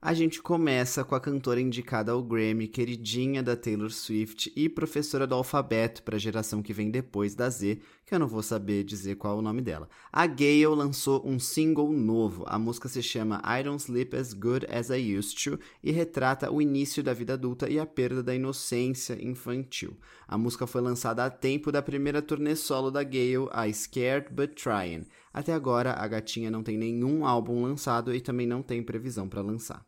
[0.00, 5.26] A gente começa com a cantora indicada ao Grammy, queridinha da Taylor Swift e professora
[5.26, 8.84] do alfabeto para a geração que vem depois da Z, que eu não vou saber
[8.84, 9.88] dizer qual é o nome dela.
[10.12, 12.44] A Gale lançou um single novo.
[12.46, 16.48] A música se chama I Don't Sleep As Good As I Used To e retrata
[16.48, 19.96] o início da vida adulta e a perda da inocência infantil.
[20.28, 24.54] A música foi lançada a tempo da primeira turnê solo da Gale, a Scared But
[24.54, 25.06] Trying.
[25.38, 29.40] Até agora, a gatinha não tem nenhum álbum lançado e também não tem previsão para
[29.40, 29.86] lançar.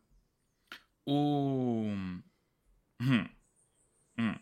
[1.04, 1.86] O.
[3.02, 3.28] Hum.
[4.16, 4.34] Hum.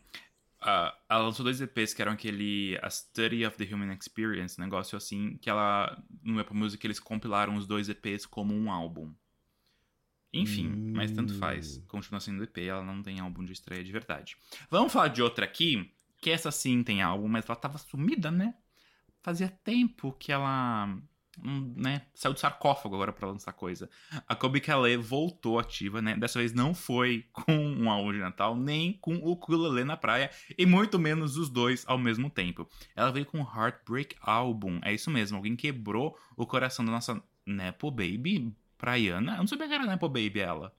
[0.61, 4.99] Uh, ela lançou dois EPs que eram aquele A Study of the Human Experience, negócio
[4.99, 9.11] assim, que ela, no Apple Music, eles compilaram os dois EPs como um álbum.
[10.31, 10.93] Enfim, Hum.
[10.95, 11.79] mas tanto faz.
[11.89, 14.37] Continua sendo EP, ela não tem álbum de estreia de verdade.
[14.69, 15.91] Vamos falar de outra aqui,
[16.21, 18.55] que essa sim tem álbum, mas ela tava sumida, né?
[19.23, 20.87] Fazia tempo que ela,
[21.45, 23.91] hum, né, saiu do sarcófago agora pra lançar coisa.
[24.27, 26.17] A Kobe Calais voltou ativa, né?
[26.17, 30.31] Dessa vez não foi com um álbum de Natal, nem com o ukulele na praia,
[30.57, 32.69] e muito menos os dois ao mesmo tempo.
[32.95, 37.23] Ela veio com o Heartbreak Album, é isso mesmo, alguém quebrou o coração da nossa
[37.47, 39.33] Nepo Baby, praiana.
[39.33, 40.73] Eu não sabia que era Nepo Baby ela.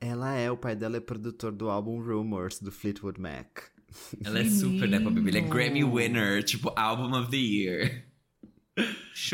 [0.00, 3.73] Ela é, o pai dela é produtor do álbum Rumors, do Fleetwood Mac.
[4.24, 5.30] Ela é super Nepo Baby.
[5.30, 5.48] Ela é.
[5.48, 8.04] Grammy winner, tipo, Album of the Year.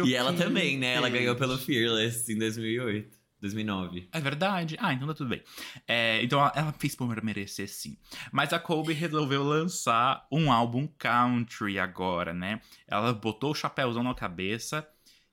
[0.04, 0.94] E ela também, né?
[0.94, 3.18] Ela ganhou pelo Fearless em 2008.
[3.40, 4.06] 2009.
[4.12, 4.76] É verdade?
[4.78, 5.42] Ah, então tá tudo bem.
[5.88, 7.96] É, então ela- ela fez por merecer sim.
[8.30, 12.60] Mas a Kobe resolveu lançar um álbum country agora, né?
[12.86, 14.86] Ela botou o chapéuzão na cabeça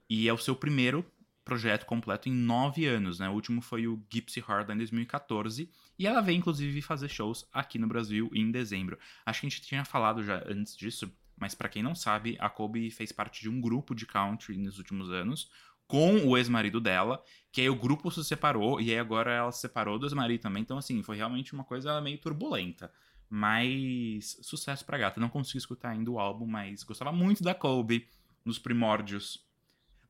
[0.10, 1.06] e é o seu primeiro
[1.44, 3.28] projeto completo em nove anos, né?
[3.28, 7.80] O último foi o Gypsy Heart em 2014 e ela veio inclusive fazer shows aqui
[7.80, 8.98] no Brasil em dezembro.
[9.26, 12.50] Acho que a gente tinha falado já antes disso, mas pra quem não sabe, a
[12.50, 15.50] Kobe fez parte de um grupo de country nos últimos anos
[15.88, 19.62] com o ex-marido dela, que aí o grupo se separou e aí agora ela se
[19.62, 20.62] separou do ex-marido também.
[20.62, 22.92] Então, assim, foi realmente uma coisa meio turbulenta.
[23.30, 25.20] Mas sucesso pra gata.
[25.20, 28.08] Não consegui escutar ainda o álbum, mas gostava muito da Kobe
[28.44, 29.46] nos primórdios.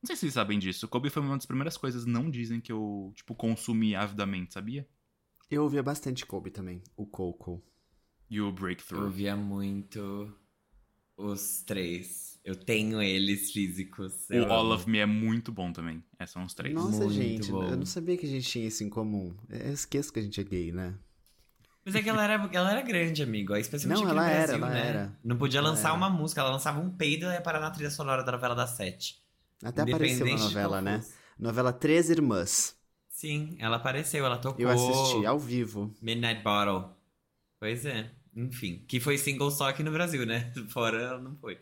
[0.02, 0.88] Não sei se vocês sabem disso.
[0.88, 4.86] Kobe foi uma das primeiras coisas não dizem que eu, tipo, consumi avidamente, sabia?
[5.50, 7.62] Eu ouvia bastante Kobe também, o Coco.
[8.30, 9.04] E o Eu Breakthrough.
[9.04, 10.32] ouvia muito
[11.16, 12.38] os três.
[12.44, 14.28] Eu tenho eles físicos.
[14.30, 16.02] O Eu All of Me é muito bom também.
[16.20, 16.74] Esses são os três.
[16.74, 17.62] Nossa, Muito gente, bom.
[17.64, 19.34] eu não sabia que a gente tinha isso em comum.
[19.48, 20.94] Eu esqueço que a gente é gay, né?
[21.84, 23.56] Mas é que ela era, ela era grande, amigo.
[23.56, 24.88] Especialmente Não, aqui no ela era, Brasil, ela né?
[24.88, 25.18] era.
[25.24, 25.96] Não podia Ela lançar era.
[25.96, 26.40] uma música.
[26.42, 29.22] Ela lançava um peido e ia parar na trilha sonora da novela das sete.
[29.62, 31.02] Até apareceu na novela, né?
[31.38, 32.77] Novela Três Irmãs.
[33.18, 34.24] Sim, ela apareceu.
[34.24, 34.60] Ela tocou.
[34.60, 35.92] Eu assisti ao vivo.
[36.00, 36.88] Midnight Bottle.
[37.58, 38.12] Pois é.
[38.36, 38.84] Enfim.
[38.86, 40.52] Que foi single só aqui no Brasil, né?
[40.70, 41.58] Fora ela não foi.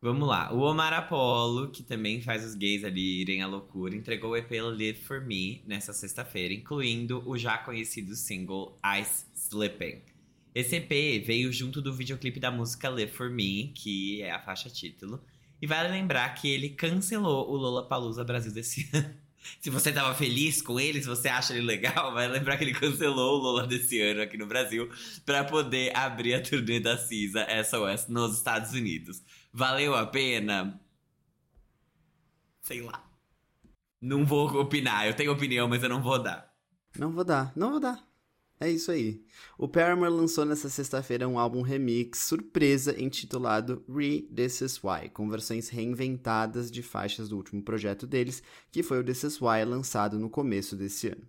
[0.00, 0.54] Vamos lá.
[0.54, 4.52] O Omar Apollo, que também faz os gays ali irem à loucura, entregou o EP
[4.52, 10.02] Live For Me nessa sexta-feira, incluindo o já conhecido single Ice Slipping.
[10.54, 14.70] Esse EP veio junto do videoclipe da música Live For Me, que é a faixa
[14.70, 15.20] título.
[15.60, 19.27] E vale lembrar que ele cancelou o Lollapalooza Brasil desse ano.
[19.60, 22.74] Se você tava feliz com ele, se você acha ele legal, vai lembrar que ele
[22.74, 24.90] cancelou o Lola desse ano aqui no Brasil
[25.24, 29.22] pra poder abrir a turnê da Cisa SOS nos Estados Unidos.
[29.52, 30.80] Valeu a pena?
[32.62, 33.04] Sei lá.
[34.00, 35.06] Não vou opinar.
[35.06, 36.52] Eu tenho opinião, mas eu não vou dar.
[36.96, 38.07] Não vou dar, não vou dar.
[38.60, 39.24] É isso aí.
[39.56, 45.30] O Paramore lançou nessa sexta-feira um álbum remix surpresa intitulado Re This Is Why, com
[45.30, 48.42] versões reinventadas de faixas do último projeto deles,
[48.72, 51.22] que foi o This Is Why lançado no começo desse ano.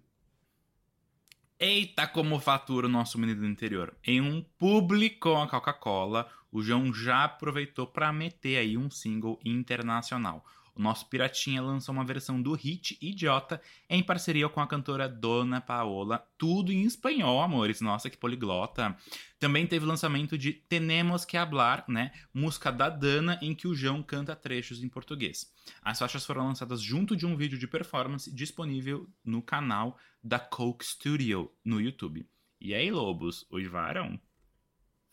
[1.59, 3.93] Eita, como fatura o nosso menino do interior.
[4.03, 9.39] Em um publi com a Coca-Cola, o João já aproveitou para meter aí um single
[9.45, 10.43] internacional.
[10.75, 15.59] O nosso Piratinha lançou uma versão do hit Idiota em parceria com a cantora Dona
[15.59, 17.81] Paola, tudo em espanhol, amores.
[17.81, 18.95] Nossa, que poliglota.
[19.39, 22.11] Também teve lançamento de Tenemos que Hablar, né?
[22.33, 25.51] Música da Dana, em que o João canta trechos em português.
[25.81, 30.85] As faixas foram lançadas junto de um vídeo de performance disponível no canal da Coke
[30.85, 32.27] Studio no YouTube.
[32.59, 34.19] E aí, lobos, uivaram?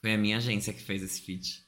[0.01, 1.66] Foi a minha agência que fez esse feat.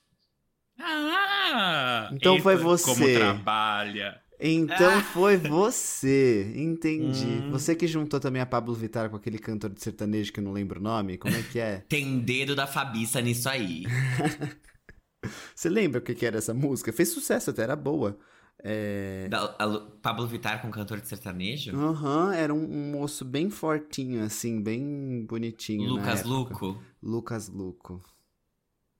[0.78, 2.10] Ah!
[2.12, 3.14] Então foi Como você.
[3.16, 4.20] trabalha.
[4.40, 5.02] Então Ah.
[5.02, 7.26] foi você, entendi.
[7.26, 7.50] Hum.
[7.50, 10.52] Você que juntou também a Pablo Vittar com aquele cantor de sertanejo que eu não
[10.52, 11.78] lembro o nome, como é que é?
[11.88, 13.84] Tem dedo da Fabiça nisso aí.
[15.54, 16.92] Você lembra o que era essa música?
[16.92, 18.16] Fez sucesso até, era boa.
[18.62, 19.28] É...
[19.28, 21.76] Da, a Pablo Vittar com cantor de sertanejo?
[21.76, 25.84] Aham, era um, um moço bem fortinho, assim, bem bonitinho.
[25.88, 26.28] na Lucas época.
[26.34, 26.82] Luco.
[27.02, 28.00] Lucas Luco.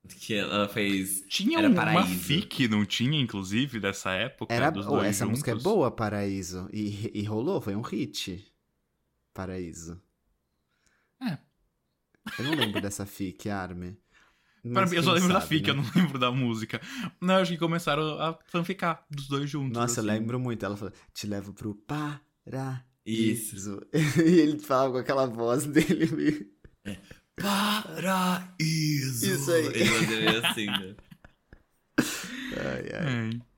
[0.06, 1.24] Que ela fez.
[1.28, 2.18] Tinha Era uma Paraíso.
[2.20, 4.54] fic, não tinha, inclusive, dessa época?
[4.54, 5.64] Era, dos oh, essa música é juntos?
[5.64, 6.68] boa, Paraíso.
[6.72, 8.44] E, e rolou, foi um hit.
[9.34, 10.00] Paraíso.
[11.22, 11.38] É.
[12.38, 13.96] Eu não lembro dessa fic, Arme.
[14.62, 15.70] Mas mim, eu só lembro da sabe, fic, né?
[15.70, 16.80] eu não lembro da música.
[17.20, 19.72] Não, acho que começaram a fanficar dos dois juntos.
[19.72, 20.18] Nossa, eu assim.
[20.18, 20.64] lembro muito.
[20.64, 22.82] Ela falou, te levo pro paraíso.
[23.04, 23.86] Isso.
[23.94, 26.46] e ele falava com aquela voz dele meio...
[27.40, 29.26] Paraíso!
[29.26, 29.66] Isso aí.
[29.66, 30.94] Ele fazia assim, né?
[32.56, 33.30] Ai, ai.
[33.34, 33.48] É.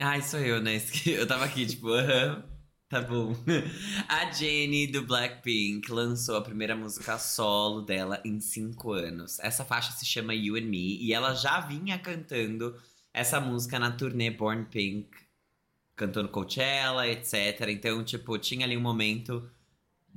[0.00, 0.80] Ai, sou eu, né?
[1.06, 2.44] Eu tava aqui, tipo, aham,
[2.88, 3.34] tá bom.
[4.08, 9.40] A Jennie do Blackpink lançou a primeira música solo dela em cinco anos.
[9.40, 12.76] Essa faixa se chama You and Me e ela já vinha cantando
[13.12, 15.08] essa música na turnê Born Pink,
[15.96, 17.68] cantando Coachella, etc.
[17.68, 19.50] Então, tipo, tinha ali um momento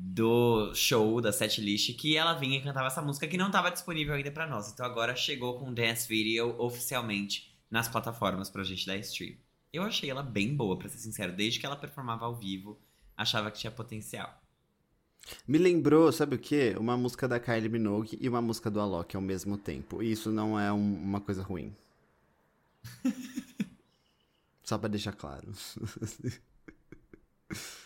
[0.03, 4.15] do show, da setlist, que ela vinha e cantava essa música que não tava disponível
[4.15, 4.71] ainda pra nós.
[4.71, 9.35] Então agora chegou com o Dance Video oficialmente nas plataformas pra gente dar stream.
[9.71, 11.31] Eu achei ela bem boa, pra ser sincero.
[11.33, 12.79] Desde que ela performava ao vivo,
[13.15, 14.41] achava que tinha potencial.
[15.47, 16.75] Me lembrou, sabe o quê?
[16.79, 20.01] Uma música da Kylie Minogue e uma música do Alok ao mesmo tempo.
[20.01, 21.71] E isso não é um- uma coisa ruim.
[24.63, 25.47] Só pra deixar claro.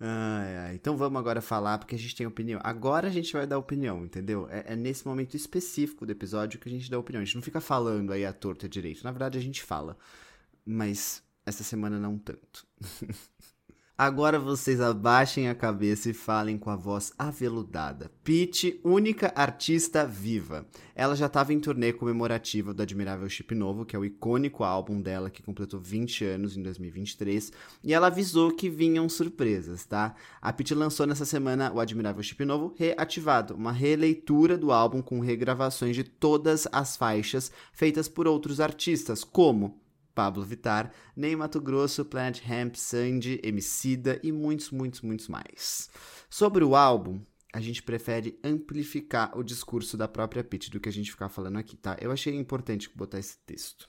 [0.00, 0.74] Ai, ai.
[0.74, 2.60] Então vamos agora falar, porque a gente tem opinião.
[2.62, 4.48] Agora a gente vai dar opinião, entendeu?
[4.50, 7.22] É, é nesse momento específico do episódio que a gente dá opinião.
[7.22, 9.04] A gente não fica falando aí a torta direito.
[9.04, 9.96] Na verdade, a gente fala.
[10.64, 12.66] Mas essa semana não tanto.
[13.96, 18.10] Agora vocês abaixem a cabeça e falem com a voz aveludada.
[18.24, 20.66] Pitty, única artista viva.
[20.96, 25.00] Ela já estava em turnê comemorativa do Admirável Chip Novo, que é o icônico álbum
[25.00, 27.52] dela que completou 20 anos em 2023,
[27.84, 30.16] e ela avisou que vinham surpresas, tá?
[30.42, 35.20] A Pitty lançou nessa semana o Admirável Chip Novo reativado, uma releitura do álbum com
[35.20, 39.83] regravações de todas as faixas feitas por outros artistas, como
[40.14, 45.90] Pablo Vittar, Ney Mato Grosso, Planet Hemp, Sandy, Emicida e muitos, muitos, muitos mais.
[46.30, 47.20] Sobre o álbum,
[47.52, 51.56] a gente prefere amplificar o discurso da própria Pitty do que a gente ficar falando
[51.56, 51.96] aqui, tá?
[52.00, 53.88] Eu achei importante botar esse texto.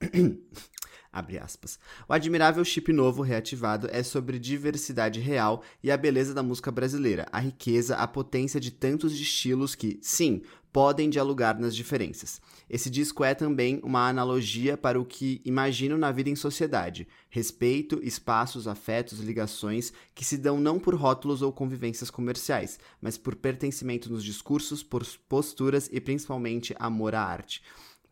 [1.12, 1.78] Abre aspas.
[2.08, 7.26] O admirável chip novo reativado é sobre diversidade real e a beleza da música brasileira,
[7.30, 12.40] a riqueza, a potência de tantos estilos que, sim, podem dialogar nas diferenças.
[12.68, 18.00] Esse disco é também uma analogia para o que imagino na vida em sociedade: respeito,
[18.02, 24.10] espaços, afetos, ligações que se dão não por rótulos ou convivências comerciais, mas por pertencimento
[24.10, 27.62] nos discursos, por posturas e principalmente amor à arte.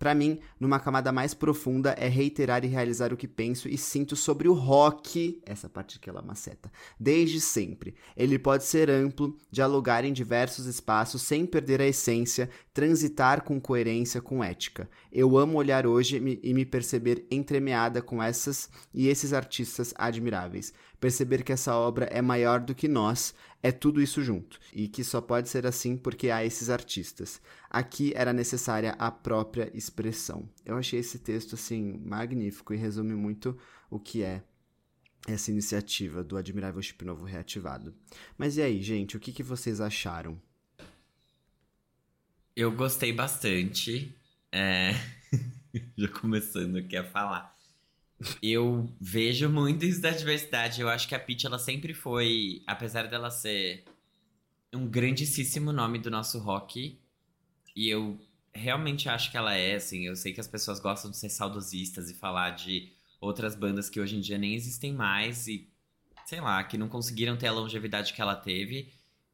[0.01, 4.17] Para mim, numa camada mais profunda, é reiterar e realizar o que penso e sinto
[4.17, 7.95] sobre o rock, essa parte que ela maceta, desde sempre.
[8.17, 14.23] Ele pode ser amplo, dialogar em diversos espaços sem perder a essência, transitar com coerência,
[14.23, 14.89] com ética.
[15.13, 20.73] Eu amo olhar hoje e me perceber entremeada com essas e esses artistas admiráveis.
[21.01, 24.61] Perceber que essa obra é maior do que nós, é tudo isso junto.
[24.73, 27.41] E que só pode ser assim porque há esses artistas.
[27.71, 30.49] Aqui era necessária a própria expressão.
[30.65, 33.59] Eu achei esse texto, assim, magnífico e resume muito
[33.91, 34.43] o que é
[35.27, 37.95] essa iniciativa do Admirável Chip Novo reativado.
[38.37, 40.41] Mas e aí, gente, o que, que vocês acharam?
[42.55, 44.15] Eu gostei bastante.
[44.53, 44.93] É...
[45.97, 47.57] Já começando aqui a falar.
[48.43, 50.81] Eu vejo muito isso da diversidade.
[50.81, 53.85] Eu acho que a Peach, ela sempre foi, apesar dela ser
[54.73, 56.99] um grandíssimo nome do nosso rock,
[57.75, 58.21] e eu
[58.53, 62.11] realmente acho que ela é, assim, eu sei que as pessoas gostam de ser saudosistas
[62.11, 65.69] e falar de outras bandas que hoje em dia nem existem mais e,
[66.27, 68.93] sei lá, que não conseguiram ter a longevidade que ela teve.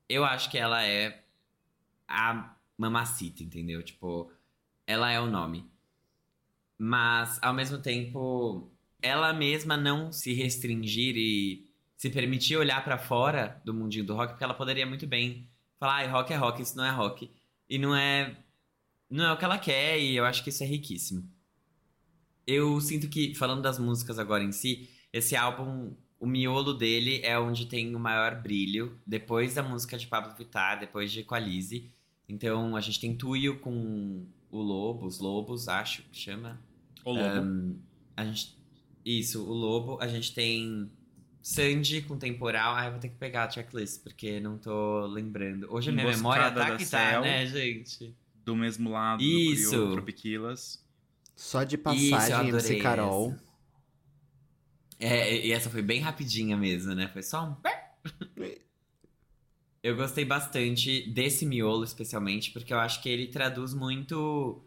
[0.08, 1.24] Eu acho que ela é
[2.06, 3.82] a mamacita, entendeu?
[3.82, 4.30] Tipo,
[4.86, 5.68] ela é o nome.
[6.78, 13.60] Mas, ao mesmo tempo, ela mesma não se restringir e se permitir olhar pra fora
[13.64, 16.76] do mundinho do rock, porque ela poderia muito bem falar, ai, rock é rock, isso
[16.76, 17.30] não é rock.
[17.68, 18.36] E não é.
[19.08, 21.28] Não é o que ela quer, e eu acho que isso é riquíssimo.
[22.46, 27.38] Eu sinto que, falando das músicas agora em si, esse álbum, o miolo dele é
[27.38, 31.90] onde tem o maior brilho, depois da música de Pablo Vittar, depois de Equalize.
[32.28, 36.60] Então a gente tem Tuyo com o Lobo, os Lobos, acho que chama.
[37.04, 37.24] O Lobo.
[37.24, 37.74] Ahn,
[38.16, 38.55] a gente,
[39.06, 39.98] isso, o Lobo.
[40.00, 40.90] A gente tem
[41.40, 42.76] Sandy com Temporal.
[42.84, 45.72] Eu vou ter que pegar a checklist, porque não tô lembrando.
[45.72, 48.12] Hoje a minha memória tá que tá, né, gente?
[48.44, 49.70] Do mesmo lado Isso.
[49.70, 50.84] do Criou Tropiquilas.
[51.36, 53.30] Só de Isso, passagem, adorei MC Carol.
[53.30, 53.46] essa.
[54.98, 57.08] É, e essa foi bem rapidinha mesmo, né?
[57.08, 57.56] Foi só um.
[59.82, 64.60] Eu gostei bastante desse miolo, especialmente, porque eu acho que ele traduz muito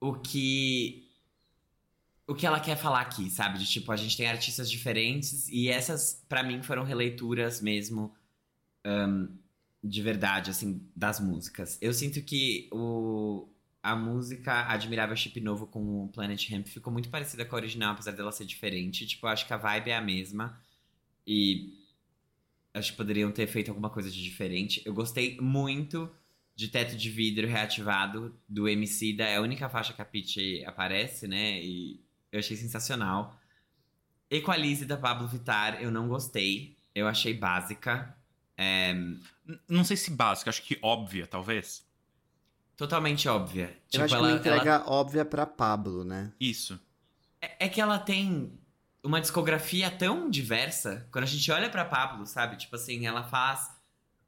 [0.00, 1.03] o que.
[2.26, 3.58] O que ela quer falar aqui, sabe?
[3.58, 8.14] De tipo, a gente tem artistas diferentes e essas, pra mim, foram releituras mesmo
[8.84, 9.28] ahn,
[9.82, 11.78] de verdade, assim, das músicas.
[11.82, 13.48] Eu sinto que o,
[13.82, 17.92] a música Admirável Chip Novo com o Planet Hemp ficou muito parecida com a original,
[17.92, 19.06] apesar dela ser diferente.
[19.06, 20.58] Tipo, eu acho que a vibe é a mesma.
[21.26, 21.84] E
[22.72, 24.82] acho que poderiam ter feito alguma coisa de diferente.
[24.84, 26.10] Eu gostei muito
[26.56, 30.64] de Teto de Vidro reativado do MC da é a única faixa que a Pitty
[30.64, 31.60] aparece, né?
[31.62, 32.03] E
[32.34, 33.38] eu achei sensacional.
[34.30, 36.76] Equalize da Pablo Vittar, eu não gostei.
[36.94, 38.14] Eu achei básica.
[38.56, 38.94] É,
[39.68, 41.84] Não sei se básica, acho que óbvia, talvez.
[42.76, 43.66] totalmente óbvia.
[43.66, 46.32] Eu Tipo, acho que ela, uma entrega ela- óbvia pra Pablo, né?
[46.40, 46.78] Isso.
[47.40, 48.52] é, é que ela tem
[49.02, 51.06] uma discografia tão diversa.
[51.12, 52.56] Quando a gente olha pra Pablo, sabe?
[52.56, 53.70] Tipo assim, ela faz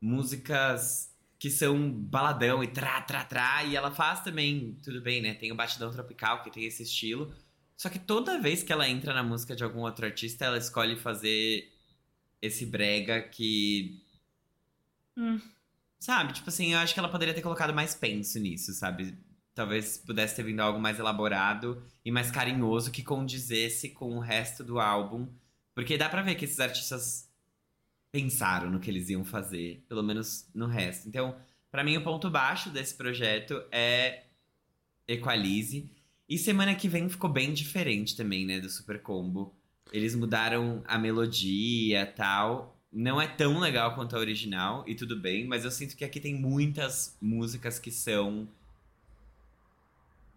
[0.00, 3.64] músicas que são baladão e trá, trá, trá.
[3.64, 5.34] E ela faz também, tudo bem, né?
[5.34, 7.32] Tem o Batidão Tropical, que tem esse estilo.
[7.76, 10.96] Só que toda vez que ela entra na música de algum outro artista, ela escolhe
[10.96, 11.70] fazer
[12.40, 14.02] esse brega que.
[15.16, 15.40] Hum,
[15.98, 16.32] sabe?
[16.32, 19.16] Tipo assim, eu acho que ela poderia ter colocado mais penso nisso, sabe?
[19.54, 24.62] Talvez pudesse ter vindo algo mais elaborado e mais carinhoso que condizesse com o resto
[24.64, 25.28] do álbum.
[25.74, 27.30] Porque dá pra ver que esses artistas
[28.10, 31.08] pensaram no que eles iam fazer, pelo menos no resto.
[31.08, 31.36] Então,
[31.70, 34.24] pra mim, o ponto baixo desse projeto é
[35.06, 35.90] Equalize.
[36.28, 39.54] E semana que vem ficou bem diferente também, né, do Super Combo.
[39.92, 42.76] Eles mudaram a melodia tal.
[42.92, 46.18] Não é tão legal quanto a original, e tudo bem, mas eu sinto que aqui
[46.18, 48.48] tem muitas músicas que são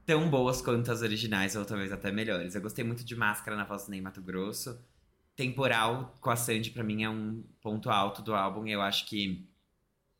[0.05, 2.55] tão boas quanto as originais, ou talvez até melhores.
[2.55, 4.79] Eu gostei muito de Máscara na voz do Ney Mato Grosso.
[5.35, 8.67] Temporal com a Sandy, pra mim, é um ponto alto do álbum.
[8.67, 9.47] Eu acho que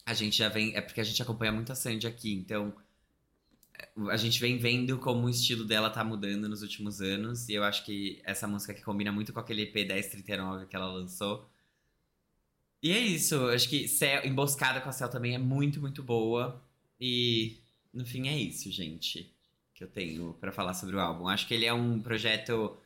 [0.06, 0.76] a gente já vem.
[0.76, 2.74] É porque a gente acompanha muito a Sandy aqui, então.
[4.10, 7.48] A gente vem vendo como o estilo dela tá mudando nos últimos anos.
[7.50, 10.92] E eu acho que essa música que combina muito com aquele EP 1039 que ela
[10.92, 11.50] lançou.
[12.82, 13.48] E é isso.
[13.50, 16.62] Acho que Céu, Emboscada com a Céu também é muito, muito boa.
[17.00, 17.58] E
[17.94, 19.34] no fim é isso, gente.
[19.74, 21.28] Que eu tenho pra falar sobre o álbum.
[21.28, 22.78] Acho que ele é um projeto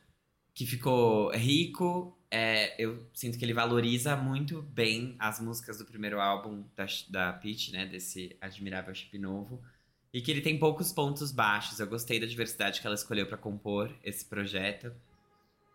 [0.54, 2.16] que ficou rico.
[2.30, 7.32] é, eu sinto que ele valoriza muito bem as músicas do primeiro álbum da, da
[7.32, 7.86] Peach, né?
[7.86, 9.62] Desse admirável chip novo.
[10.14, 11.80] E que ele tem poucos pontos baixos.
[11.80, 14.92] Eu gostei da diversidade que ela escolheu pra compor esse projeto.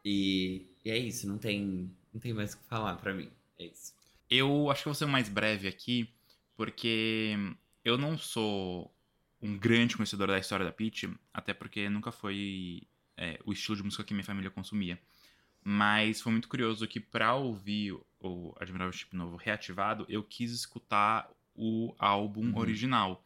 [0.03, 3.29] E, e é isso, não tem, não tem mais o que falar pra mim.
[3.59, 3.93] É isso.
[4.29, 6.09] Eu acho que eu vou ser mais breve aqui,
[6.55, 7.35] porque
[7.83, 8.89] eu não sou
[9.41, 12.83] um grande conhecedor da história da Peach, até porque nunca foi
[13.17, 14.97] é, o estilo de música que minha família consumia.
[15.61, 21.29] Mas foi muito curioso que pra ouvir o Admirável Chip Novo reativado, eu quis escutar
[21.53, 22.57] o álbum Uhum.
[22.57, 23.21] original.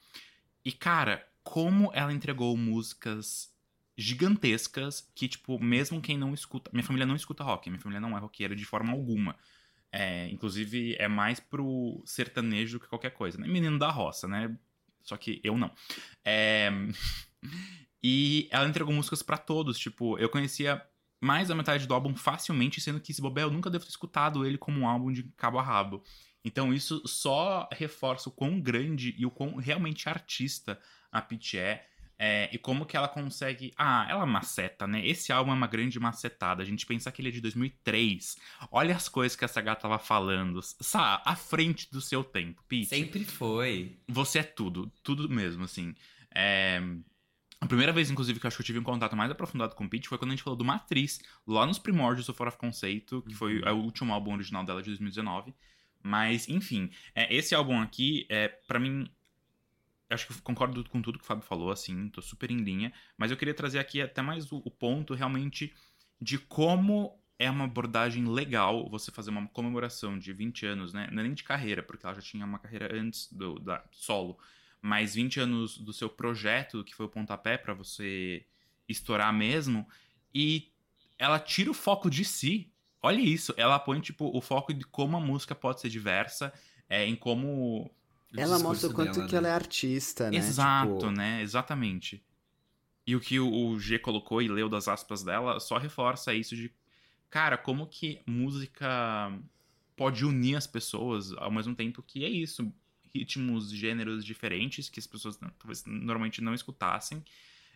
[0.66, 3.52] E cara, como ela entregou músicas
[3.98, 6.72] gigantescas que, tipo, mesmo quem não escuta.
[6.74, 9.36] Minha família não escuta rock, minha família não é roqueira de forma alguma.
[9.92, 13.48] É, inclusive, é mais pro sertanejo do que qualquer coisa, né?
[13.48, 14.58] Menino da roça, né?
[15.04, 15.72] Só que eu não.
[16.26, 16.72] É,
[18.04, 19.80] E ela entregou músicas pra todos.
[19.80, 20.86] Tipo, eu conhecia
[21.22, 24.46] mais da metade do álbum facilmente, sendo que esse Bobel eu nunca devo ter escutado
[24.46, 26.04] ele como um álbum de cabo a rabo.
[26.44, 30.80] Então isso só reforça o quão grande e o quão realmente artista
[31.12, 31.88] a Pitty é.
[32.20, 33.72] é, e como que ela consegue.
[33.78, 35.06] Ah, ela maceta, né?
[35.06, 36.62] Esse álbum é uma grande macetada.
[36.62, 38.38] A gente pensar que ele é de 2003.
[38.72, 40.60] Olha as coisas que essa gata tava falando.
[40.62, 42.88] Sa, à frente do seu tempo, Pitty.
[42.88, 43.98] Sempre foi.
[44.08, 45.94] Você é tudo, tudo mesmo, assim.
[46.34, 46.82] É,
[47.62, 49.86] A primeira vez, inclusive, que eu acho que eu tive um contato mais aprofundado com
[49.86, 52.58] o Peach foi quando a gente falou do Matriz, lá nos primórdios do Fora of
[52.58, 53.68] Conceito, que foi Uhum.
[53.68, 55.54] é o último álbum original dela de 2019.
[56.04, 59.10] Mas, enfim, é, esse álbum aqui, é, para mim,
[60.10, 62.94] acho que concordo com tudo que o Fábio falou, assim, tô super em linha.
[63.18, 65.74] Mas eu queria trazer aqui até mais o, o ponto, realmente,
[66.22, 71.10] de como é uma abordagem legal você fazer uma comemoração de 20 anos, né?
[71.12, 74.38] Não é nem de carreira, porque ela já tinha uma carreira antes do da solo,
[74.82, 78.46] mas 20 anos do seu projeto, que foi o pontapé pra você
[78.88, 79.88] estourar mesmo,
[80.34, 80.72] e
[81.18, 82.72] ela tira o foco de si.
[83.06, 86.54] Olha isso, ela põe tipo o foco de como a música pode ser diversa,
[86.90, 87.92] é, em como
[88.36, 89.38] Ela mostra o quanto dela, que né?
[89.40, 90.38] ela é artista, né?
[90.38, 91.42] Exato, Tipo, né?
[91.42, 92.24] Exatamente.
[93.06, 96.72] E o que o, G colocou e leu das aspas dela só reforça isso de,
[97.30, 99.38] cara, como que música
[99.98, 102.74] pode unir as pessoas ao mesmo tempo que é isso.
[103.14, 107.22] Ritmos, gêneros diferentes que as pessoas talvez normalmente não escutassem.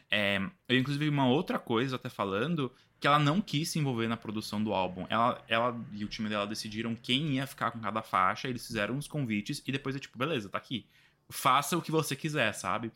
[0.09, 0.37] É,
[0.67, 4.17] eu, inclusive, vi uma outra coisa até falando que ela não quis se envolver na
[4.17, 5.05] produção do álbum.
[5.09, 8.97] Ela, ela e o time dela decidiram quem ia ficar com cada faixa, eles fizeram
[8.97, 10.85] os convites e depois é tipo, beleza, tá aqui.
[11.29, 12.91] Faça o que você quiser, sabe?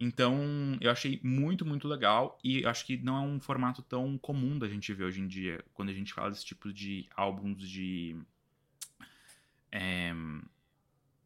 [0.00, 2.38] Então, eu achei muito, muito legal.
[2.42, 5.64] E acho que não é um formato tão comum da gente ver hoje em dia,
[5.72, 8.16] quando a gente fala desse tipo de álbuns de.
[9.70, 10.12] É,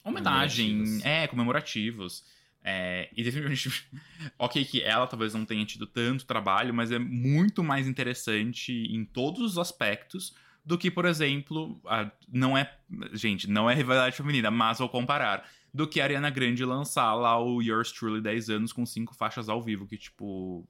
[0.05, 1.05] homenagem, Comemorativos.
[1.05, 2.25] é, comemorativos.
[2.63, 3.89] É, e definitivamente,
[4.39, 9.05] ok, que ela talvez não tenha tido tanto trabalho, mas é muito mais interessante em
[9.05, 10.35] todos os aspectos
[10.65, 12.77] do que, por exemplo, a- não é.
[13.15, 15.49] Gente, não é rivalidade feminina, mas vou comparar.
[15.73, 19.49] Do que a Ariana Grande lançar lá o Yours Truly 10 anos com cinco faixas
[19.49, 20.67] ao vivo, que tipo.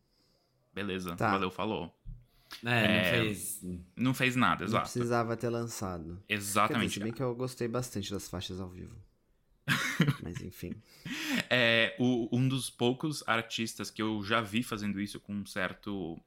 [0.74, 1.30] Beleza, Tá.
[1.32, 1.92] valeu, falou.
[2.64, 3.60] É, É, não fez.
[3.96, 4.84] Não fez nada, Não exato.
[4.90, 6.22] precisava ter lançado.
[6.28, 6.94] Quer dizer, Exatamente.
[6.94, 8.94] se bem que eu gostei bastante das faixas ao vivo.
[10.22, 10.74] Mas enfim.
[11.50, 16.18] É, o- um dos poucos artistas que eu já vi fazendo isso com um certo.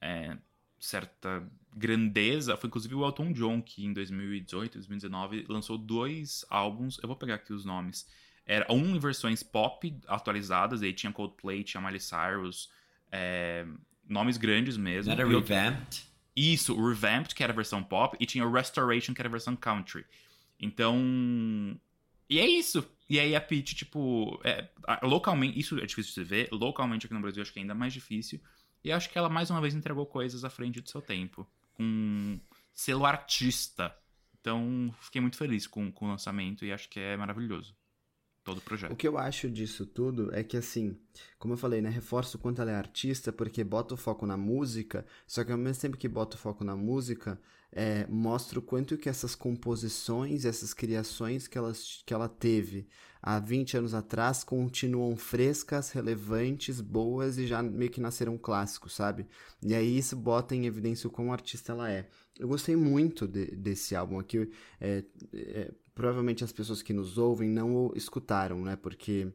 [0.00, 0.36] é,
[0.78, 6.98] certa grandeza foi inclusive o Elton John, que em 2018, 2019 lançou dois álbuns.
[7.02, 8.08] Eu vou pegar aqui os nomes.
[8.46, 12.70] Era um em versões pop atualizadas, aí tinha Coldplay, tinha Miley Cyrus,
[13.12, 13.66] é,
[14.08, 15.12] nomes grandes mesmo.
[15.12, 16.06] Era revamped?
[16.34, 19.30] Isso, o Revamped, que era a versão pop, e tinha o Restoration, que era a
[19.30, 20.04] versão country.
[20.58, 21.78] Então.
[22.30, 22.88] E é isso.
[23.08, 24.68] E aí a Peach, tipo, é,
[25.02, 27.74] localmente, isso é difícil de se ver, localmente aqui no Brasil acho que é ainda
[27.74, 28.40] mais difícil.
[28.84, 31.44] E acho que ela mais uma vez entregou coisas à frente do seu tempo.
[31.74, 32.38] Com
[32.72, 33.94] selo artista.
[34.40, 37.74] Então, fiquei muito feliz com, com o lançamento e acho que é maravilhoso.
[38.44, 38.92] Todo o projeto.
[38.92, 40.96] O que eu acho disso tudo é que, assim,
[41.38, 41.90] como eu falei, né?
[41.90, 45.58] Reforço o quanto ela é artista, porque bota o foco na música, só que ao
[45.58, 47.38] mesmo tempo que bota o foco na música,
[47.72, 51.72] é, mostra o quanto que essas composições, essas criações que ela,
[52.04, 52.88] que ela teve
[53.22, 59.26] há 20 anos atrás continuam frescas, relevantes, boas e já meio que nasceram clássicos, sabe?
[59.62, 62.08] E aí isso bota em evidência o quão artista ela é.
[62.38, 64.50] Eu gostei muito de- desse álbum aqui.
[64.80, 68.74] é, é, provavelmente as pessoas que nos ouvem não escutaram, né?
[68.74, 69.30] Porque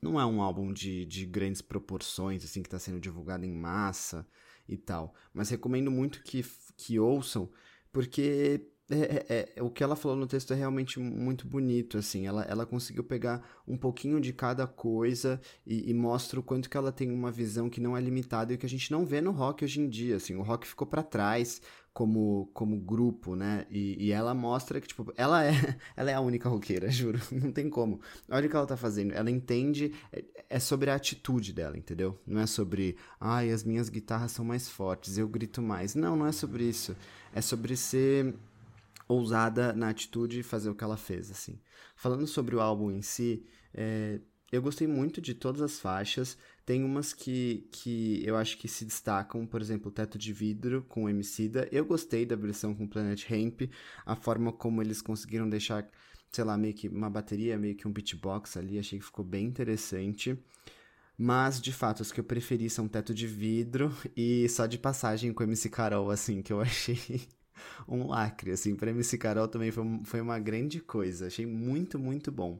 [0.00, 4.26] não é um álbum de, de grandes proporções, assim, que está sendo divulgado em massa
[4.66, 5.14] e tal.
[5.34, 6.42] Mas recomendo muito que,
[6.74, 7.50] que ouçam,
[7.92, 12.26] porque é, é- é- o que ela falou no texto é realmente muito bonito, assim.
[12.26, 16.78] Ela, ela conseguiu pegar um pouquinho de cada coisa e, e mostra o quanto que
[16.78, 19.32] ela tem uma visão que não é limitada e que a gente não vê no
[19.32, 20.34] rock hoje em dia, assim.
[20.34, 21.60] O rock ficou para trás
[21.94, 23.66] como, como grupo, né?
[23.70, 25.52] E, e ela mostra que, tipo, ela é,
[25.96, 27.20] ela é a única roqueira, juro.
[27.30, 28.00] Não tem como.
[28.28, 29.12] Olha o que ela tá fazendo.
[29.12, 29.94] Ela entende.
[30.12, 32.20] É, é sobre a atitude dela, entendeu?
[32.26, 32.96] Não é sobre.
[33.20, 35.94] Ai, as minhas guitarras são mais fortes, eu grito mais.
[35.94, 36.96] Não, não é sobre isso.
[37.32, 38.34] É sobre ser
[39.06, 41.60] ousada na atitude e fazer o que ela fez, assim.
[41.94, 44.18] Falando sobre o álbum em si, é,
[44.50, 46.36] eu gostei muito de todas as faixas.
[46.64, 51.08] Tem umas que, que eu acho que se destacam, por exemplo, Teto de Vidro com
[51.08, 51.68] Emicida.
[51.70, 53.62] Eu gostei da versão com Planet Hemp,
[54.06, 55.86] a forma como eles conseguiram deixar,
[56.30, 59.46] sei lá, meio que uma bateria, meio que um beatbox ali, achei que ficou bem
[59.46, 60.38] interessante.
[61.18, 65.32] Mas, de fato, os que eu preferi são Teto de Vidro e só de passagem
[65.32, 66.98] com MC Carol, assim, que eu achei
[67.86, 72.32] um lacre, assim, pra MC Carol também foi, foi uma grande coisa, achei muito, muito
[72.32, 72.58] bom.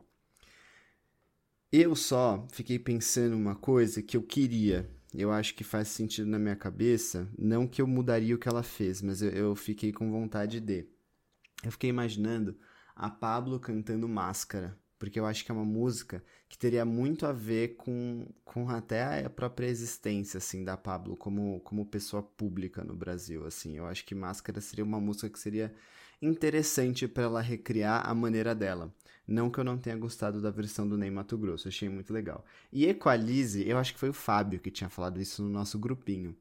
[1.76, 6.38] Eu só fiquei pensando uma coisa que eu queria, eu acho que faz sentido na
[6.38, 10.08] minha cabeça, não que eu mudaria o que ela fez, mas eu, eu fiquei com
[10.08, 10.86] vontade de.
[11.64, 12.56] Eu fiquei imaginando
[12.94, 17.32] a Pablo cantando Máscara, porque eu acho que é uma música que teria muito a
[17.32, 22.94] ver com, com até a própria existência, assim, da Pablo como, como pessoa pública no
[22.94, 23.76] Brasil, assim.
[23.76, 25.74] Eu acho que Máscara seria uma música que seria
[26.22, 28.94] interessante para ela recriar a maneira dela.
[29.26, 32.44] Não que eu não tenha gostado da versão do Ney Mato Grosso, achei muito legal.
[32.72, 36.36] E Equalize, eu acho que foi o Fábio que tinha falado isso no nosso grupinho.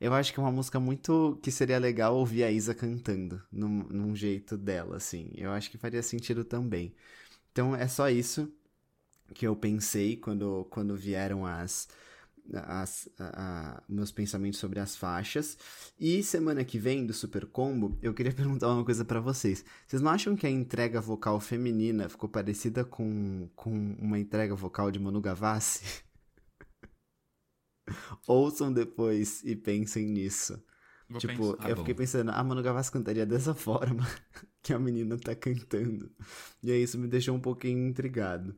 [0.00, 3.84] Eu acho que é uma música muito que seria legal ouvir a Isa cantando, num,
[3.84, 5.30] num jeito dela, assim.
[5.36, 6.94] Eu acho que faria sentido também.
[7.52, 8.52] Então é só isso
[9.34, 11.88] que eu pensei quando, quando vieram as,
[12.54, 15.56] as a- a- meus pensamentos sobre as faixas.
[15.98, 19.64] E semana que vem, do Super Combo, eu queria perguntar uma coisa pra vocês.
[19.86, 24.90] Vocês não acham que a entrega vocal feminina ficou parecida com, com uma entrega vocal
[24.90, 26.02] de Manu Gavassi?
[28.26, 30.62] Ouçam depois e pensem nisso.
[31.08, 31.68] Vou tipo, pensar.
[31.68, 34.06] eu Ah, fiquei pensando, a Manu Gavassi cantaria dessa forma
[34.62, 36.10] que a menina tá cantando.
[36.62, 38.56] E aí isso me deixou um pouquinho intrigado.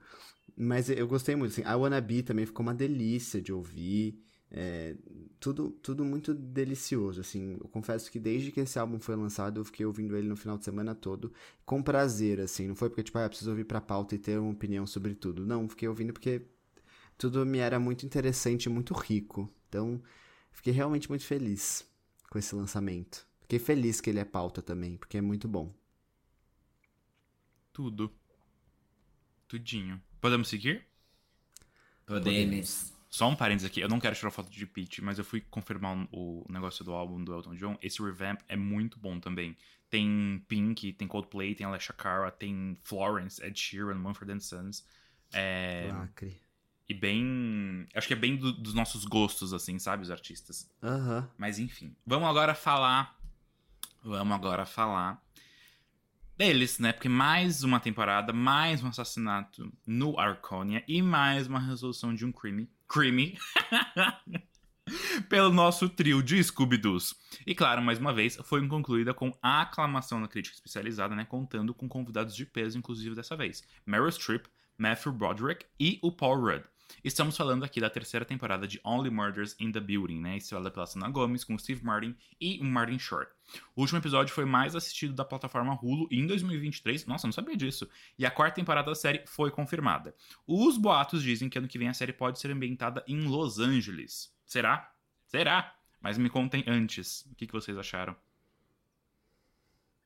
[0.57, 1.65] Mas eu gostei muito, assim.
[1.65, 4.21] A Wannabe também ficou uma delícia de ouvir.
[4.51, 4.97] É,
[5.41, 7.57] tudo, tudo muito delicioso, assim.
[7.61, 10.57] Eu confesso que desde que esse álbum foi lançado, eu fiquei ouvindo ele no final
[10.57, 11.33] de semana todo,
[11.67, 12.69] com prazer, assim.
[12.69, 15.45] Não foi porque, tipo, ah, preciso ouvir pra pauta e ter uma opinião sobre tudo.
[15.45, 16.43] Não, fiquei ouvindo porque
[17.19, 19.51] tudo me era muito interessante e muito rico.
[19.69, 20.01] Então,
[20.53, 21.85] fiquei realmente muito feliz
[22.31, 23.27] com esse lançamento.
[23.43, 25.73] Fiquei feliz que ele é pauta também, porque é muito bom.
[27.73, 28.11] Tudo.
[29.49, 30.01] Tudinho.
[30.21, 30.87] Podemos seguir?
[32.07, 32.93] Podemos.
[33.09, 36.09] Só um parênteses aqui, eu não quero tirar foto de Peach, mas eu fui confirmar
[36.11, 37.79] o negócio do álbum do Elton John.
[37.81, 39.57] Esse revamp é muito bom também.
[39.89, 44.85] Tem Pink, tem Coldplay, tem Alessia Cara, tem Florence, Ed Sheeran, Mumford Sons.
[45.33, 45.91] É...
[45.93, 46.37] Lacre.
[46.89, 47.87] E bem.
[47.95, 50.03] Acho que é bem do- dos nossos gostos, assim, sabe?
[50.03, 50.69] Os artistas.
[50.83, 51.31] Aham.
[51.39, 51.95] Mas enfim.
[52.05, 53.17] Vamos agora falar.
[54.03, 55.25] Vamos agora falar
[56.37, 56.93] deles, né?
[56.93, 62.33] Porque mais uma temporada, mais um assassinato no Arconia e mais uma resolução de um
[62.33, 62.69] crime.
[62.89, 63.39] Crime.
[65.31, 67.15] Pelo nosso trio de Scooby-Doos.
[67.47, 71.25] E claro, mais uma vez, foi concluída com aclamação na crítica especializada, né?
[71.25, 73.63] Contando com convidados de peso, inclusive dessa vez.
[73.87, 74.45] Meryl Streep,
[74.77, 76.65] Matthew Broderick e o Paul Rudd.
[77.03, 80.37] Estamos falando aqui da terceira temporada de Only Murders in the Building, né?
[80.37, 83.31] Estrelada pela Sana Gomes, com o Steve Martin e o Martin Short.
[83.77, 87.07] O último episódio foi mais assistido da plataforma Hulu em 2023.
[87.07, 87.89] Nossa, eu não sabia disso.
[88.19, 90.15] E a quarta temporada da série foi confirmada.
[90.47, 94.35] Os boatos dizem que ano que vem a série pode ser ambientada em Los Angeles.
[94.47, 94.91] Será?
[95.27, 95.75] Será?
[96.01, 97.27] Mas me contem antes.
[97.31, 98.17] O que, que vocês acharam?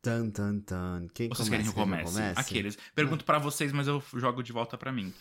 [0.00, 1.08] Tan, tan, tan.
[1.12, 1.50] Quem Vocês começa?
[1.50, 2.20] querem que eu comece?
[2.36, 2.78] Aqueles.
[2.94, 5.12] Pergunto pra vocês, mas eu jogo de volta pra mim.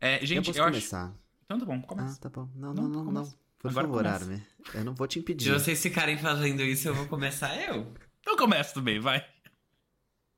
[0.00, 0.72] É, eu gente, posso eu, acho.
[0.72, 1.14] começar.
[1.44, 2.20] Então tá bom, Ah, começa.
[2.20, 2.48] tá bom.
[2.54, 3.04] Não, Não, não, não, não.
[3.14, 3.36] começa.
[3.58, 4.24] Por Agora favor, começa.
[4.24, 4.42] Armin.
[4.74, 5.52] Eu não vou te Se impedir.
[5.52, 7.92] vocês ficarem fazendo isso, eu vou começar eu.
[8.20, 9.24] Então começa também, vai.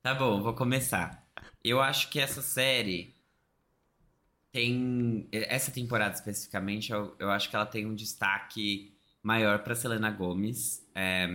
[0.02, 1.26] Tá bom, vou começar.
[1.62, 3.14] Eu acho que essa série
[4.52, 5.28] tem.
[5.32, 10.86] Essa temporada especificamente, eu, eu acho que ela tem um destaque maior pra Selena Gomes.
[10.94, 11.28] É,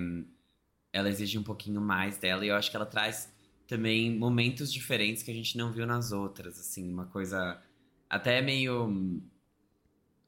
[0.92, 3.32] ela exige um pouquinho mais dela e eu acho que ela traz
[3.68, 6.60] também momentos diferentes que a gente não viu nas outras.
[6.60, 7.62] Assim, uma coisa
[8.16, 9.22] até meio hum,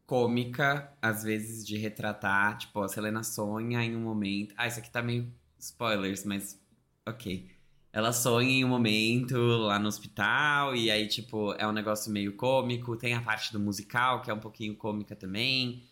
[0.06, 2.58] cômica, às vezes, de retratar.
[2.58, 4.54] Tipo, a Selena sonha em um momento.
[4.58, 6.60] Ah, isso aqui tá meio spoilers, mas
[7.06, 7.50] ok.
[7.92, 12.36] Ela sonha em um momento lá no hospital, e aí, tipo, é um negócio meio
[12.36, 12.96] cômico.
[12.98, 15.84] Tem a parte do musical, que é um pouquinho cômica também.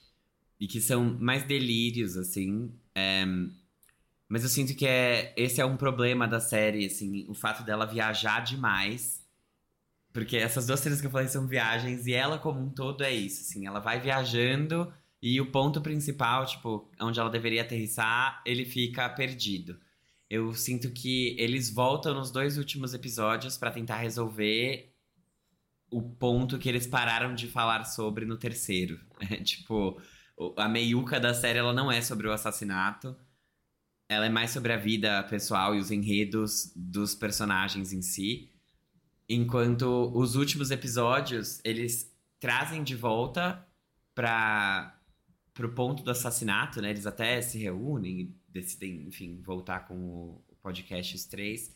[0.60, 2.74] E que são mais delírios, assim.
[2.96, 3.26] É,
[4.28, 7.86] Mas eu sinto que é, esse é um problema da série, assim, o fato dela
[7.86, 9.25] viajar demais.
[10.16, 13.14] Porque essas duas cenas que eu falei são viagens, e ela como um todo é
[13.14, 14.90] isso, assim, ela vai viajando
[15.22, 19.78] e o ponto principal, tipo, onde ela deveria aterrissar, ele fica perdido.
[20.30, 24.90] Eu sinto que eles voltam nos dois últimos episódios pra tentar resolver
[25.92, 28.98] o ponto que eles pararam de falar sobre no terceiro.
[29.20, 30.02] É, tipo,
[30.56, 33.18] a meiuca da série ela não é sobre o assassinato.
[34.08, 38.55] Ela é mais sobre a vida pessoal e os enredos dos personagens em si.
[39.28, 43.66] Enquanto os últimos episódios, eles trazem de volta
[44.14, 44.92] para
[45.54, 46.90] pro ponto do assassinato, né?
[46.90, 51.74] Eles até se reúnem e decidem, enfim, voltar com o podcast Os Três.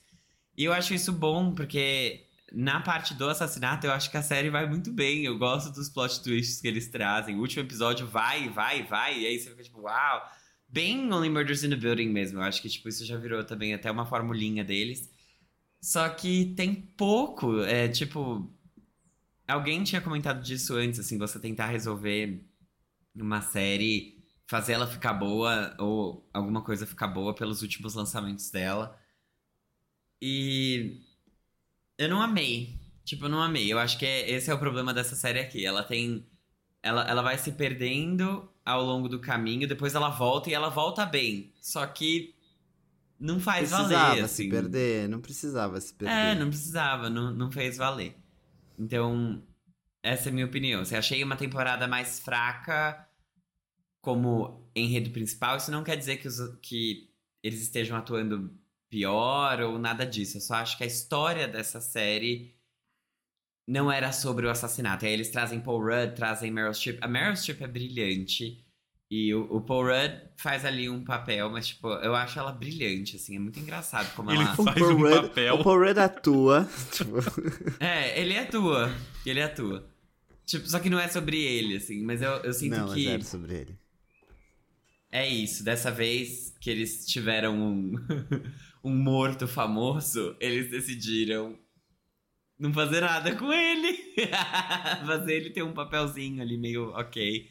[0.58, 4.50] E eu acho isso bom, porque na parte do assassinato, eu acho que a série
[4.50, 5.24] vai muito bem.
[5.24, 7.36] Eu gosto dos plot twists que eles trazem.
[7.36, 10.30] O último episódio vai, vai, vai, e aí você fica tipo, uau!
[10.68, 12.40] Bem Only Murders in the Building mesmo.
[12.40, 15.10] Eu acho que, tipo, isso já virou também até uma formulinha deles.
[15.82, 18.50] Só que tem pouco, é tipo.
[19.48, 22.46] Alguém tinha comentado disso antes, assim, você tentar resolver
[23.16, 28.98] uma série, fazer ela ficar boa, ou alguma coisa ficar boa pelos últimos lançamentos dela.
[30.22, 31.02] E
[31.98, 32.80] eu não amei.
[33.06, 33.72] Tipo, eu não amei.
[33.72, 35.66] Eu acho que é- esse é o problema dessa série aqui.
[35.66, 36.26] Ela tem.
[36.84, 41.06] Ela, ela vai se perdendo ao longo do caminho, depois ela volta e ela volta
[41.06, 41.54] bem.
[41.62, 42.36] Só que
[43.20, 44.50] não faz precisava valer, se assim.
[44.50, 46.14] perder, não precisava se perder.
[46.14, 48.16] É, não precisava, não, não fez valer.
[48.78, 49.44] Então,
[50.02, 50.86] essa é a minha opinião.
[50.86, 53.06] Se achei uma temporada mais fraca
[54.02, 57.12] como enredo principal, isso não quer dizer que, os, que
[57.44, 58.58] eles estejam atuando
[58.90, 60.38] pior ou nada disso.
[60.38, 62.56] Eu só acho que a história dessa série
[63.68, 65.06] não era sobre o assassinato.
[65.06, 67.00] Aí eles trazem Paul Rudd, trazem Meryl Streep.
[67.02, 68.66] A Meryl Streep é brilhante.
[69.12, 73.16] E o, o Paul Rudd faz ali um papel, mas, tipo, eu acho ela brilhante,
[73.16, 73.38] assim.
[73.38, 74.54] É muito engraçado como Ele ela...
[74.54, 75.56] O Faz Paul um Rudd- papel.
[75.56, 76.70] O Paul Rudd atua.
[76.92, 77.16] tipo,
[77.80, 78.94] É, ele atua.
[79.26, 79.90] Ele atua.
[80.46, 82.04] Tipo, só que não é sobre ele, assim.
[82.04, 83.76] Mas eu, eu sinto não, é que zero sobre ele.
[85.12, 85.64] é isso.
[85.64, 87.94] Dessa vez que eles tiveram um,
[88.84, 91.58] um morto famoso, eles decidiram
[92.60, 93.98] não fazer nada com ele.
[95.08, 97.50] fazer ele ter um papelzinho ali meio ok.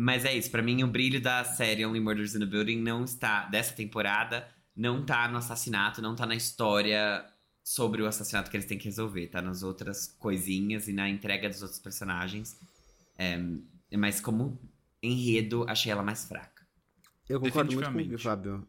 [0.00, 0.48] Mas é isso.
[0.48, 3.46] Pra mim, o brilho da série Only Murders in the Building não está...
[3.46, 7.26] Dessa temporada, não tá no assassinato, não tá na história
[7.64, 9.26] sobre o assassinato que eles têm que resolver.
[9.26, 12.56] Tá nas outras coisinhas e na entrega dos outros personagens.
[13.18, 13.40] É,
[13.96, 14.56] mas como
[15.02, 16.64] enredo, achei ela mais fraca.
[17.28, 18.68] Eu concordo muito com o Fábio.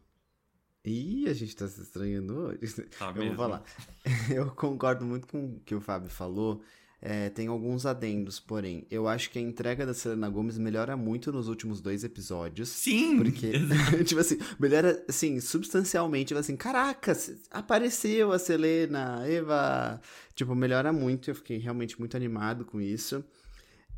[0.84, 2.72] Ih, a gente tá se estranhando hoje.
[2.98, 3.36] Tá Eu mesmo?
[3.36, 3.62] vou falar.
[4.34, 6.60] Eu concordo muito com o que o Fábio falou.
[7.02, 8.86] É, tem alguns adendos, porém.
[8.90, 12.68] Eu acho que a entrega da Selena Gomes melhora muito nos últimos dois episódios.
[12.68, 13.16] Sim!
[13.16, 13.52] Porque,
[14.04, 16.28] tipo assim, melhora, assim, substancialmente.
[16.28, 17.12] Tipo assim, caraca,
[17.50, 20.00] apareceu a Selena, Eva.
[20.34, 21.30] Tipo, melhora muito.
[21.30, 23.24] Eu fiquei realmente muito animado com isso.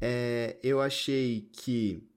[0.00, 2.08] É, eu achei que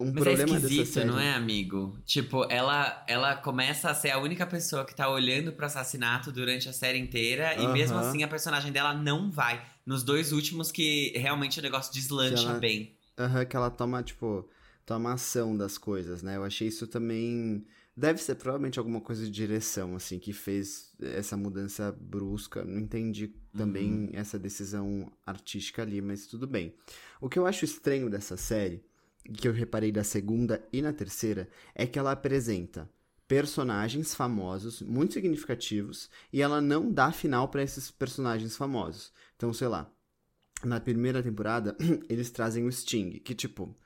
[0.00, 1.06] um Mas problema é dessa esquisito, série...
[1.06, 1.98] não é, amigo?
[2.06, 6.68] Tipo, ela, ela começa a ser a única pessoa que tá olhando pro assassinato durante
[6.68, 7.54] a série inteira.
[7.54, 9.60] E mesmo assim, a personagem dela não vai.
[9.88, 12.94] Nos dois últimos que realmente o negócio deslancha ela- bem.
[13.16, 14.46] Aham, que ela toma, tipo,
[14.84, 16.36] toma ação das coisas, né?
[16.36, 17.64] Eu achei isso também.
[17.96, 22.62] Deve ser provavelmente alguma coisa de direção, assim, que fez essa mudança brusca.
[22.66, 26.74] Não entendi também essa decisão artística ali, mas tudo bem.
[27.18, 28.84] O que eu acho estranho dessa série,
[29.38, 32.90] que eu reparei da segunda e na terceira, é que ela apresenta
[33.28, 39.12] personagens famosos, muito significativos, e ela não dá final pra esses personagens famosos.
[39.36, 39.88] Então, sei lá,
[40.64, 41.76] na primeira temporada,
[42.08, 43.76] eles trazem o Sting, que, tipo,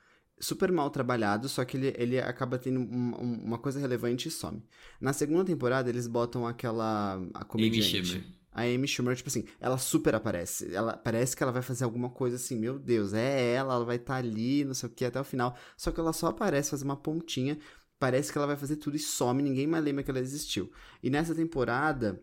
[0.40, 4.30] super mal trabalhado, só que ele, ele acaba tendo um- um- uma coisa relevante e
[4.30, 4.62] some.
[5.00, 7.14] Na segunda temporada, eles botam aquela.
[7.14, 8.04] a Amy comediante.
[8.06, 8.24] Schumer.
[8.54, 10.74] A Amy Schumer, tipo assim, ela super aparece.
[10.74, 13.96] Ela parece que ela vai fazer alguma coisa assim, meu Deus, é ela, ela vai
[13.96, 15.56] estar ali, não sei o que, até o final.
[15.76, 17.58] Só que ela só aparece, faz uma pontinha.
[18.02, 20.72] Parece que ela vai fazer tudo e some, ninguém mais lembra que ela existiu.
[21.02, 22.20] E nessa temporada,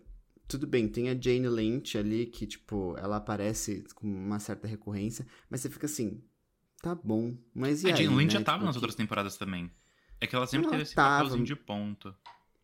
[0.47, 5.25] tudo bem, tem a Jane Lynch ali, que, tipo, ela aparece com uma certa recorrência,
[5.49, 6.21] mas você fica assim,
[6.81, 8.39] tá bom, mas e a aí, Jane Lynch né?
[8.39, 9.71] já tava Tipo, nas outras temporadas também.
[10.19, 11.23] É que ela sempre Ela teve esse tava.
[11.23, 12.13] papelzinho de ponto.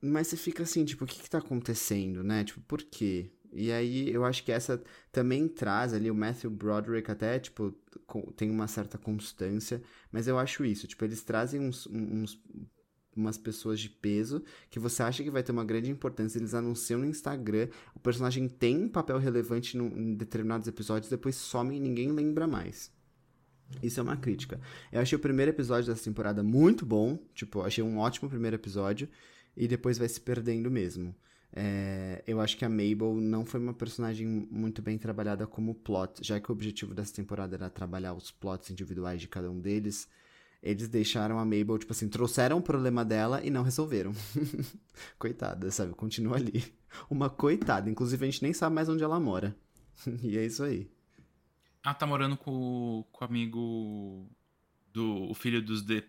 [0.01, 2.43] Mas você fica assim, tipo, o que que tá acontecendo, né?
[2.43, 3.31] Tipo, por quê?
[3.53, 7.71] E aí eu acho que essa também traz ali o Matthew Broderick até, tipo,
[8.35, 12.37] tem uma certa constância, mas eu acho isso, tipo, eles trazem uns, uns-
[13.15, 16.99] umas pessoas de peso que você acha que vai ter uma grande importância, eles anunciam
[16.99, 21.79] no Instagram, o personagem tem um papel relevante num- em determinados episódios, depois some e
[21.79, 22.91] ninguém lembra mais.
[23.81, 24.59] Isso é uma crítica.
[24.91, 29.09] Eu achei o primeiro episódio dessa temporada muito bom, tipo, achei um ótimo primeiro episódio,
[29.57, 31.15] e depois vai se perdendo mesmo.
[31.57, 36.19] É, eu acho que a Mabel não foi uma personagem muito bem trabalhada como plot,
[36.21, 40.07] já que o objetivo dessa temporada era trabalhar os plots individuais de cada um deles.
[40.61, 44.13] Eles deixaram a Mabel, tipo assim, trouxeram o problema dela e não resolveram.
[45.19, 45.93] coitada, sabe?
[45.93, 46.63] Continua ali.
[47.09, 47.89] Uma coitada.
[47.89, 49.55] Inclusive, a gente nem sabe mais onde ela mora.
[50.23, 50.89] e é isso aí.
[51.83, 54.27] Ah, tá morando com, com o amigo
[54.91, 56.07] do o filho dos Dip,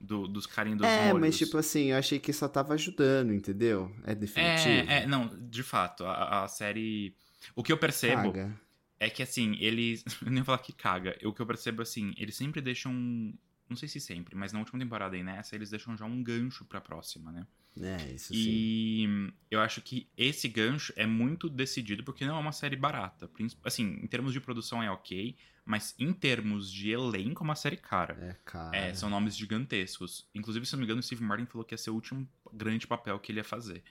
[0.00, 1.20] do, dos carinhos dos é, molhos.
[1.20, 3.94] mas tipo assim, eu achei que só tava ajudando, entendeu?
[4.04, 4.90] É definitivo.
[4.90, 7.14] É, é, não, de fato, a, a série.
[7.54, 8.58] O que eu percebo Caga.
[8.98, 10.04] é que assim, eles.
[10.24, 11.18] Eu nem vou falar que caga.
[11.24, 13.34] O que eu percebo assim, eles sempre deixam.
[13.70, 16.64] Não sei se sempre, mas na última temporada e nessa, eles deixam já um gancho
[16.64, 17.46] pra próxima, né?
[17.80, 18.40] É, isso sim.
[18.42, 23.30] E eu acho que esse gancho é muito decidido porque não é uma série barata.
[23.64, 27.76] Assim, em termos de produção é ok, mas em termos de elenco é uma série
[27.76, 28.14] cara.
[28.14, 28.76] É, cara.
[28.76, 30.28] É, são nomes gigantescos.
[30.34, 32.86] Inclusive, se não me engano, o Steve Martin falou que ia ser o último grande
[32.88, 33.84] papel que ele ia fazer.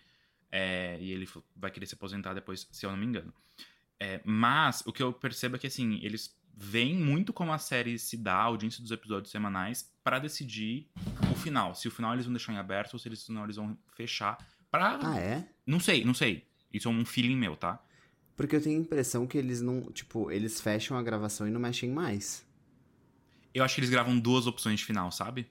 [0.51, 3.33] É, e ele vai querer se aposentar depois, se eu não me engano.
[3.99, 7.97] É, mas o que eu percebo é que, assim, eles veem muito como a série
[7.97, 10.89] se dá, a audiência dos episódios semanais, pra decidir
[11.31, 11.73] o final.
[11.73, 14.37] Se o final eles vão deixar em aberto ou se eles, não, eles vão fechar.
[14.69, 14.99] Pra.
[15.01, 15.47] Ah, é?
[15.65, 16.45] Não sei, não sei.
[16.71, 17.81] Isso é um feeling meu, tá?
[18.35, 19.89] Porque eu tenho a impressão que eles não.
[19.91, 22.45] Tipo, eles fecham a gravação e não mexem mais.
[23.53, 25.49] Eu acho que eles gravam duas opções de final, sabe?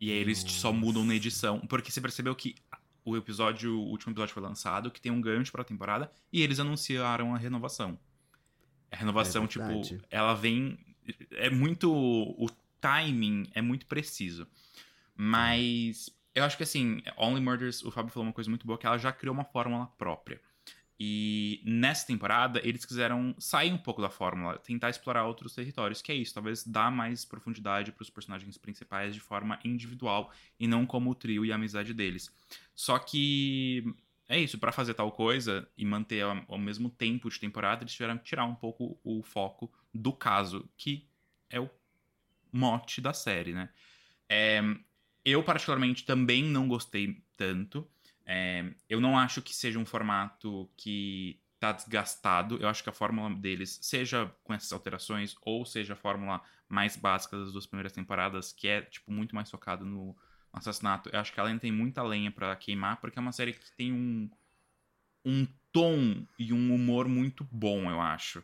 [0.00, 1.60] E aí eles só mudam na edição.
[1.60, 2.56] Porque você percebeu que
[3.04, 6.58] o episódio, o último episódio foi lançado, que tem um gancho pra temporada, e eles
[6.58, 7.96] anunciaram a renovação.
[8.94, 9.64] A renovação, É tipo,
[10.10, 10.78] ela vem.
[11.32, 11.92] É muito.
[11.92, 12.48] O
[12.80, 14.46] timing é muito preciso.
[15.16, 18.86] Mas eu acho que assim, Only Murders, o Fábio falou uma coisa muito boa, que
[18.86, 20.40] ela já criou uma fórmula própria.
[20.98, 26.12] E nessa temporada, eles quiseram sair um pouco da fórmula, tentar explorar outros territórios, que
[26.12, 30.86] é isso, talvez dar mais profundidade para os personagens principais de forma individual e não
[30.86, 32.32] como o trio e a amizade deles.
[32.76, 33.92] Só que
[34.28, 38.16] é isso, para fazer tal coisa e manter ao, mesmo tempo de temporada, eles tiveram
[38.16, 41.06] que tirar um pouco o foco do caso, que
[41.50, 41.70] é o
[42.50, 43.68] mote da série, né?
[44.28, 44.60] É,
[45.24, 47.88] eu, particularmente, também não gostei tanto.
[48.24, 52.58] É, eu não acho que seja um formato que tá desgastado.
[52.60, 56.96] Eu acho que a fórmula deles, seja com essas alterações, ou seja a fórmula mais
[56.96, 60.16] básica das duas primeiras temporadas, que é, tipo, muito mais focado no
[60.54, 63.52] assassinato, eu acho que ela ainda tem muita lenha pra queimar, porque é uma série
[63.52, 64.30] que tem um,
[65.24, 68.42] um tom e um humor muito bom, eu acho.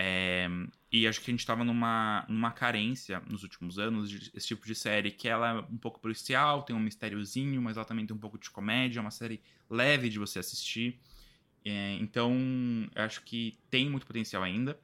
[0.00, 0.48] É,
[0.92, 4.74] e acho que a gente tava numa, numa carência nos últimos anos desse tipo de
[4.74, 8.20] série, que ela é um pouco policial, tem um mistériozinho, mas ela também tem um
[8.20, 11.00] pouco de comédia, é uma série leve de você assistir.
[11.64, 12.32] É, então,
[12.94, 14.78] eu acho que tem muito potencial ainda.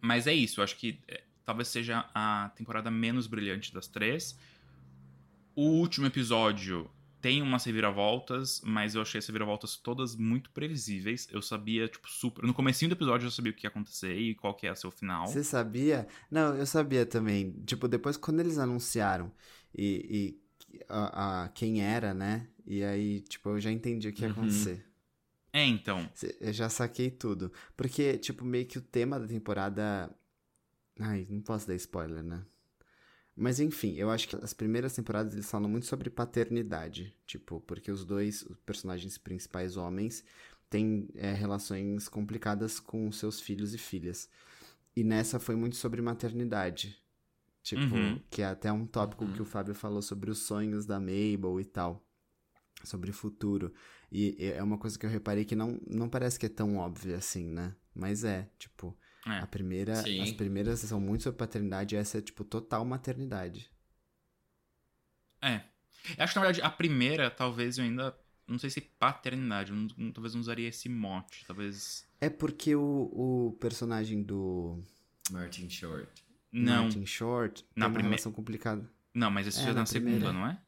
[0.00, 4.38] Mas é isso, eu acho que é, talvez seja a temporada menos brilhante das três.
[5.54, 6.90] O último episódio
[7.20, 11.28] tem umas reviravoltas, mas eu achei as reviravoltas todas muito previsíveis.
[11.30, 12.44] Eu sabia, tipo, super.
[12.44, 14.86] No comecinho do episódio eu sabia o que ia acontecer e qual que ia ser
[14.88, 15.26] o final.
[15.28, 16.08] Você sabia?
[16.30, 17.52] Não, eu sabia também.
[17.64, 19.30] Tipo, depois quando eles anunciaram
[19.76, 20.36] e,
[20.74, 22.48] e a, a- quem era, né?
[22.66, 24.32] E aí, tipo, eu já entendi o que ia Uhum.
[24.32, 24.84] acontecer.
[25.52, 26.08] É, então.
[26.40, 27.52] Eu já saquei tudo.
[27.76, 30.10] Porque, tipo, meio que o tema da temporada.
[30.98, 32.42] Ai, não posso dar spoiler, né?
[33.34, 37.14] Mas enfim, eu acho que as primeiras temporadas eles falam muito sobre paternidade.
[37.26, 40.24] Tipo, porque os dois os personagens principais homens
[40.68, 44.28] têm é, relações complicadas com seus filhos e filhas.
[44.94, 46.98] E nessa foi muito sobre maternidade.
[47.62, 48.20] Tipo, Uhum.
[48.28, 49.32] que é até um tópico Uhum.
[49.32, 52.04] que o Fábio falou sobre os sonhos da Mabel e tal.
[52.84, 53.72] Sobre o futuro.
[54.10, 57.16] E é uma coisa que eu reparei que não, não parece que é tão óbvia
[57.16, 57.74] assim, né?
[57.94, 58.94] Mas é, tipo,
[59.26, 59.38] É.
[59.38, 60.20] a primeira, Sim.
[60.20, 63.70] as primeiras são muito sobre paternidade e essa é, tipo, total maternidade.
[65.40, 65.60] É.
[66.18, 68.16] Eu acho que, na verdade, a primeira, talvez eu ainda.
[68.48, 71.44] Não sei se paternidade, não- não- talvez eu não usaria esse mote.
[71.46, 72.04] Talvez.
[72.20, 72.82] É porque o,
[73.52, 74.82] o personagem do
[75.30, 76.08] Martin Short.
[76.50, 76.82] Não.
[76.84, 78.90] Martin Short Na tem uma prime- relação complicada.
[79.14, 80.32] Não, mas esse É, já é na na segunda, primeira.
[80.32, 80.60] não é?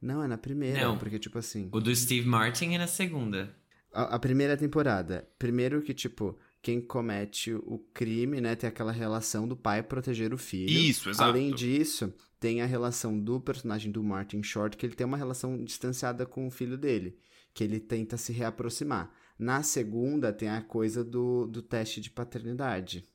[0.00, 0.96] Não, é na primeira, Não.
[0.98, 1.68] porque, tipo assim...
[1.72, 3.54] O do Steve Martin é na segunda.
[3.92, 9.48] A, a primeira temporada, primeiro que, tipo, quem comete o crime, né, tem aquela relação
[9.48, 10.70] do pai proteger o filho.
[10.70, 11.30] Isso, exato.
[11.30, 15.62] Além disso, tem a relação do personagem do Martin Short, que ele tem uma relação
[15.64, 17.16] distanciada com o filho dele,
[17.54, 19.10] que ele tenta se reaproximar.
[19.38, 23.06] Na segunda, tem a coisa do, do teste de paternidade,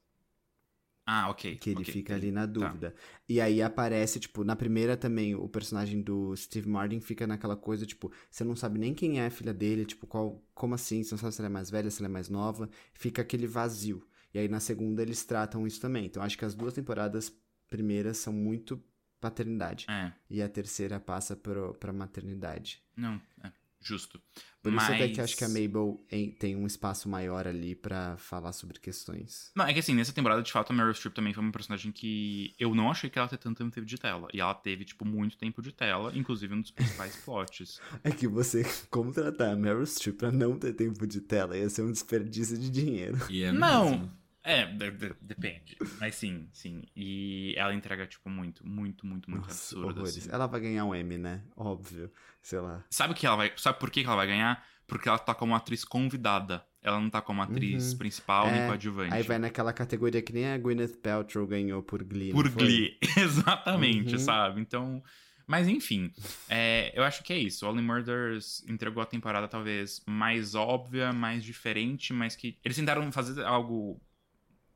[1.05, 1.57] Ah, ok.
[1.57, 2.27] que ele ok, fica entendi.
[2.27, 2.95] ali na dúvida.
[3.29, 7.85] E aí aparece, tipo, na primeira também, o personagem do Steve Martin fica naquela coisa,
[7.85, 11.03] tipo, você não sabe nem quem é a filha dele, tipo, qual, como assim?
[11.03, 12.67] Você não sabe se ela é mais velha, se ela é mais nova.
[12.93, 14.05] Fica aquele vazio.
[14.33, 16.05] E aí na segunda eles tratam isso também.
[16.07, 17.31] Então acho que as duas temporadas
[17.69, 18.83] primeiras são muito
[19.21, 19.85] paternidade.
[19.89, 22.83] É, E a terceira passa pro, pra maternidade.
[22.97, 23.51] não, é,
[23.87, 24.19] justo.
[24.63, 24.95] Por isso Mas...
[24.95, 28.79] até que acho que a Mabel em- tem um espaço maior ali pra falar sobre
[28.79, 29.51] questões.
[29.55, 31.91] Não, é que assim, nessa temporada, de fato, a Meryl Streep também foi uma personagem
[31.91, 34.27] que eu não achei que ela ter tanto tempo de tela.
[34.33, 37.79] E ela teve, tipo, muito tempo de tela, inclusive um dos principais plots.
[38.03, 41.83] É que você contratar a Meryl Streep pra não ter tempo de tela ia ser
[41.83, 43.17] um desperdício de dinheiro.
[43.31, 43.89] É Não.
[43.91, 44.11] mesmo.
[44.45, 45.75] É, de- de- depende.
[45.99, 46.83] Mas sim, sim.
[46.95, 50.03] E ela entrega, tipo, muito, muito, muito, muito Nossa, absurdo.
[50.03, 50.29] assim.
[50.31, 51.41] Ela vai ganhar um M, né?
[51.57, 52.11] Óbvio.
[52.41, 52.83] Sei lá.
[52.91, 53.51] Sabe o que ela vai.
[53.57, 54.63] Sabe por que ela vai ganhar?
[54.87, 56.63] Porque ela tá como atriz convidada.
[56.81, 57.97] Ela não tá como atriz Uhum.
[57.97, 59.11] principal nem É, coadjuvante.
[59.15, 62.31] Aí vai naquela categoria que nem a Gwyneth Paltrow ganhou por Glee.
[62.31, 62.47] Por?
[62.49, 62.99] Glee.
[63.17, 64.19] Exatamente, Uhum.
[64.19, 64.61] sabe?
[64.61, 65.03] Então.
[65.47, 66.11] Mas enfim,
[66.49, 67.67] é, eu acho que é isso.
[67.67, 72.57] Only Murders entregou a temporada talvez mais óbvia, mais diferente, mas que.
[72.63, 73.99] Eles tentaram fazer algo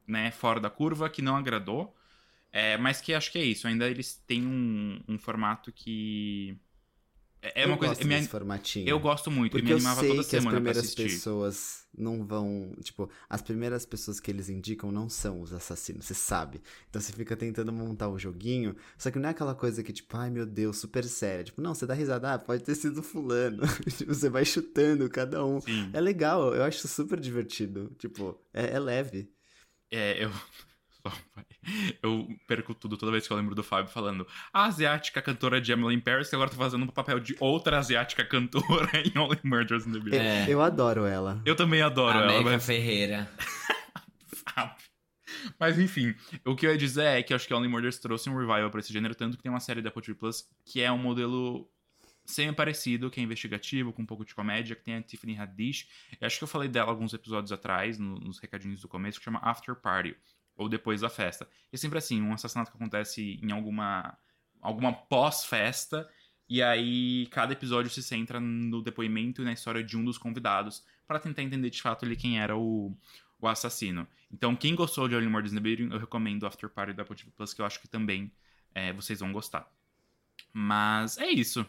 [0.09, 1.95] né, fora da curva que não agradou.
[2.51, 3.67] É, mas que acho que é isso.
[3.67, 6.57] Ainda eles têm um, um formato que.
[7.41, 7.93] É é eu uma coisa.
[7.93, 8.89] gosto me- formatinho.
[8.89, 10.93] eu gosto muito, Porque e me eu animava sei toda que as semana pra primeiras
[10.95, 12.75] pessoas não vão.
[12.83, 16.59] Tipo, as primeiras pessoas que eles indicam não são os assassinos, você sabe.
[16.89, 18.75] Então você fica tentando montar o joguinho.
[18.97, 21.45] Só que não é aquela coisa que, tipo, ai meu Deus, super séria.
[21.45, 23.61] Tipo, não, você dá risada, ah, pode ter sido fulano.
[23.97, 25.61] Tipo, você vai chutando cada um.
[25.61, 25.91] Sim.
[25.93, 27.89] É legal, eu acho super divertido.
[27.99, 29.31] Tipo, é, é leve.
[29.91, 30.31] É, eu.
[32.01, 35.71] Eu perco tudo toda vez que eu lembro do Fábio falando a asiática cantora de
[35.71, 39.39] Emily in Paris, que agora tá fazendo o papel de outra asiática cantora em Only
[39.43, 40.17] Murders in the Building.
[40.17, 40.45] É.
[40.47, 41.41] Eu adoro ela.
[41.45, 43.29] Eu também adoro a ela, Meca mas, Ferreira.
[44.55, 44.75] sabe?
[45.59, 46.15] Mas enfim,
[46.45, 48.69] o que eu ia dizer é que eu acho que Only Murders trouxe um revival
[48.69, 50.97] pra esse gênero, tanto que tem uma série da Apple TV Plus que é um
[50.97, 51.69] modelo
[52.31, 55.87] semi-parecido, que é investigativo, com um pouco de comédia, que tem a Tiffany Haddish.
[56.19, 59.25] Eu acho que eu falei dela alguns episódios atrás, no- nos recadinhos do começo, que
[59.25, 60.15] chama After Party,
[60.55, 61.47] ou Depois da Festa.
[61.71, 64.17] É sempre assim, um assassinato que acontece em alguma,
[64.61, 66.09] alguma pós-festa,
[66.47, 70.83] e aí cada episódio se centra no depoimento e na história de um dos convidados,
[71.07, 72.95] para tentar entender de fato ali quem era o,
[73.39, 74.07] o assassino.
[74.31, 77.15] Então, quem gostou de Only Murders in the Building, eu recomendo After Party da Apple
[77.15, 78.31] TV Plus, que eu acho que também
[78.75, 79.67] é, vocês vão gostar.
[80.53, 81.65] Mas é isso.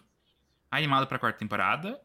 [0.71, 2.01] Animado pra quarta temporada.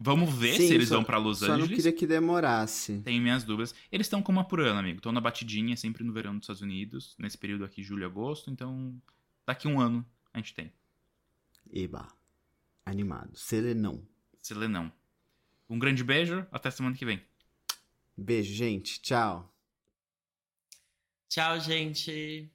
[0.00, 1.76] Vamos ver Sim, se eles só- vão pra Los Só não Angeles.
[1.76, 3.00] queria que demorasse.
[3.02, 3.74] Tenho minhas dúvidas.
[3.90, 4.98] Eles estão como por ano, amigo.
[4.98, 7.16] Estão na batidinha, sempre no verão dos Estados Unidos.
[7.18, 8.48] Nesse período aqui, julho e agosto.
[8.50, 8.94] Então,
[9.44, 10.72] daqui um ano a gente tem.
[11.72, 12.06] Eba.
[12.86, 13.36] Animado.
[13.36, 14.06] Serenão.
[14.40, 14.92] Selenão.
[15.68, 16.46] Um grande beijo.
[16.52, 17.20] Até semana que vem.
[18.16, 19.00] Beijo, gente.
[19.02, 19.52] Tchau.
[21.28, 22.48] Tchau, gente.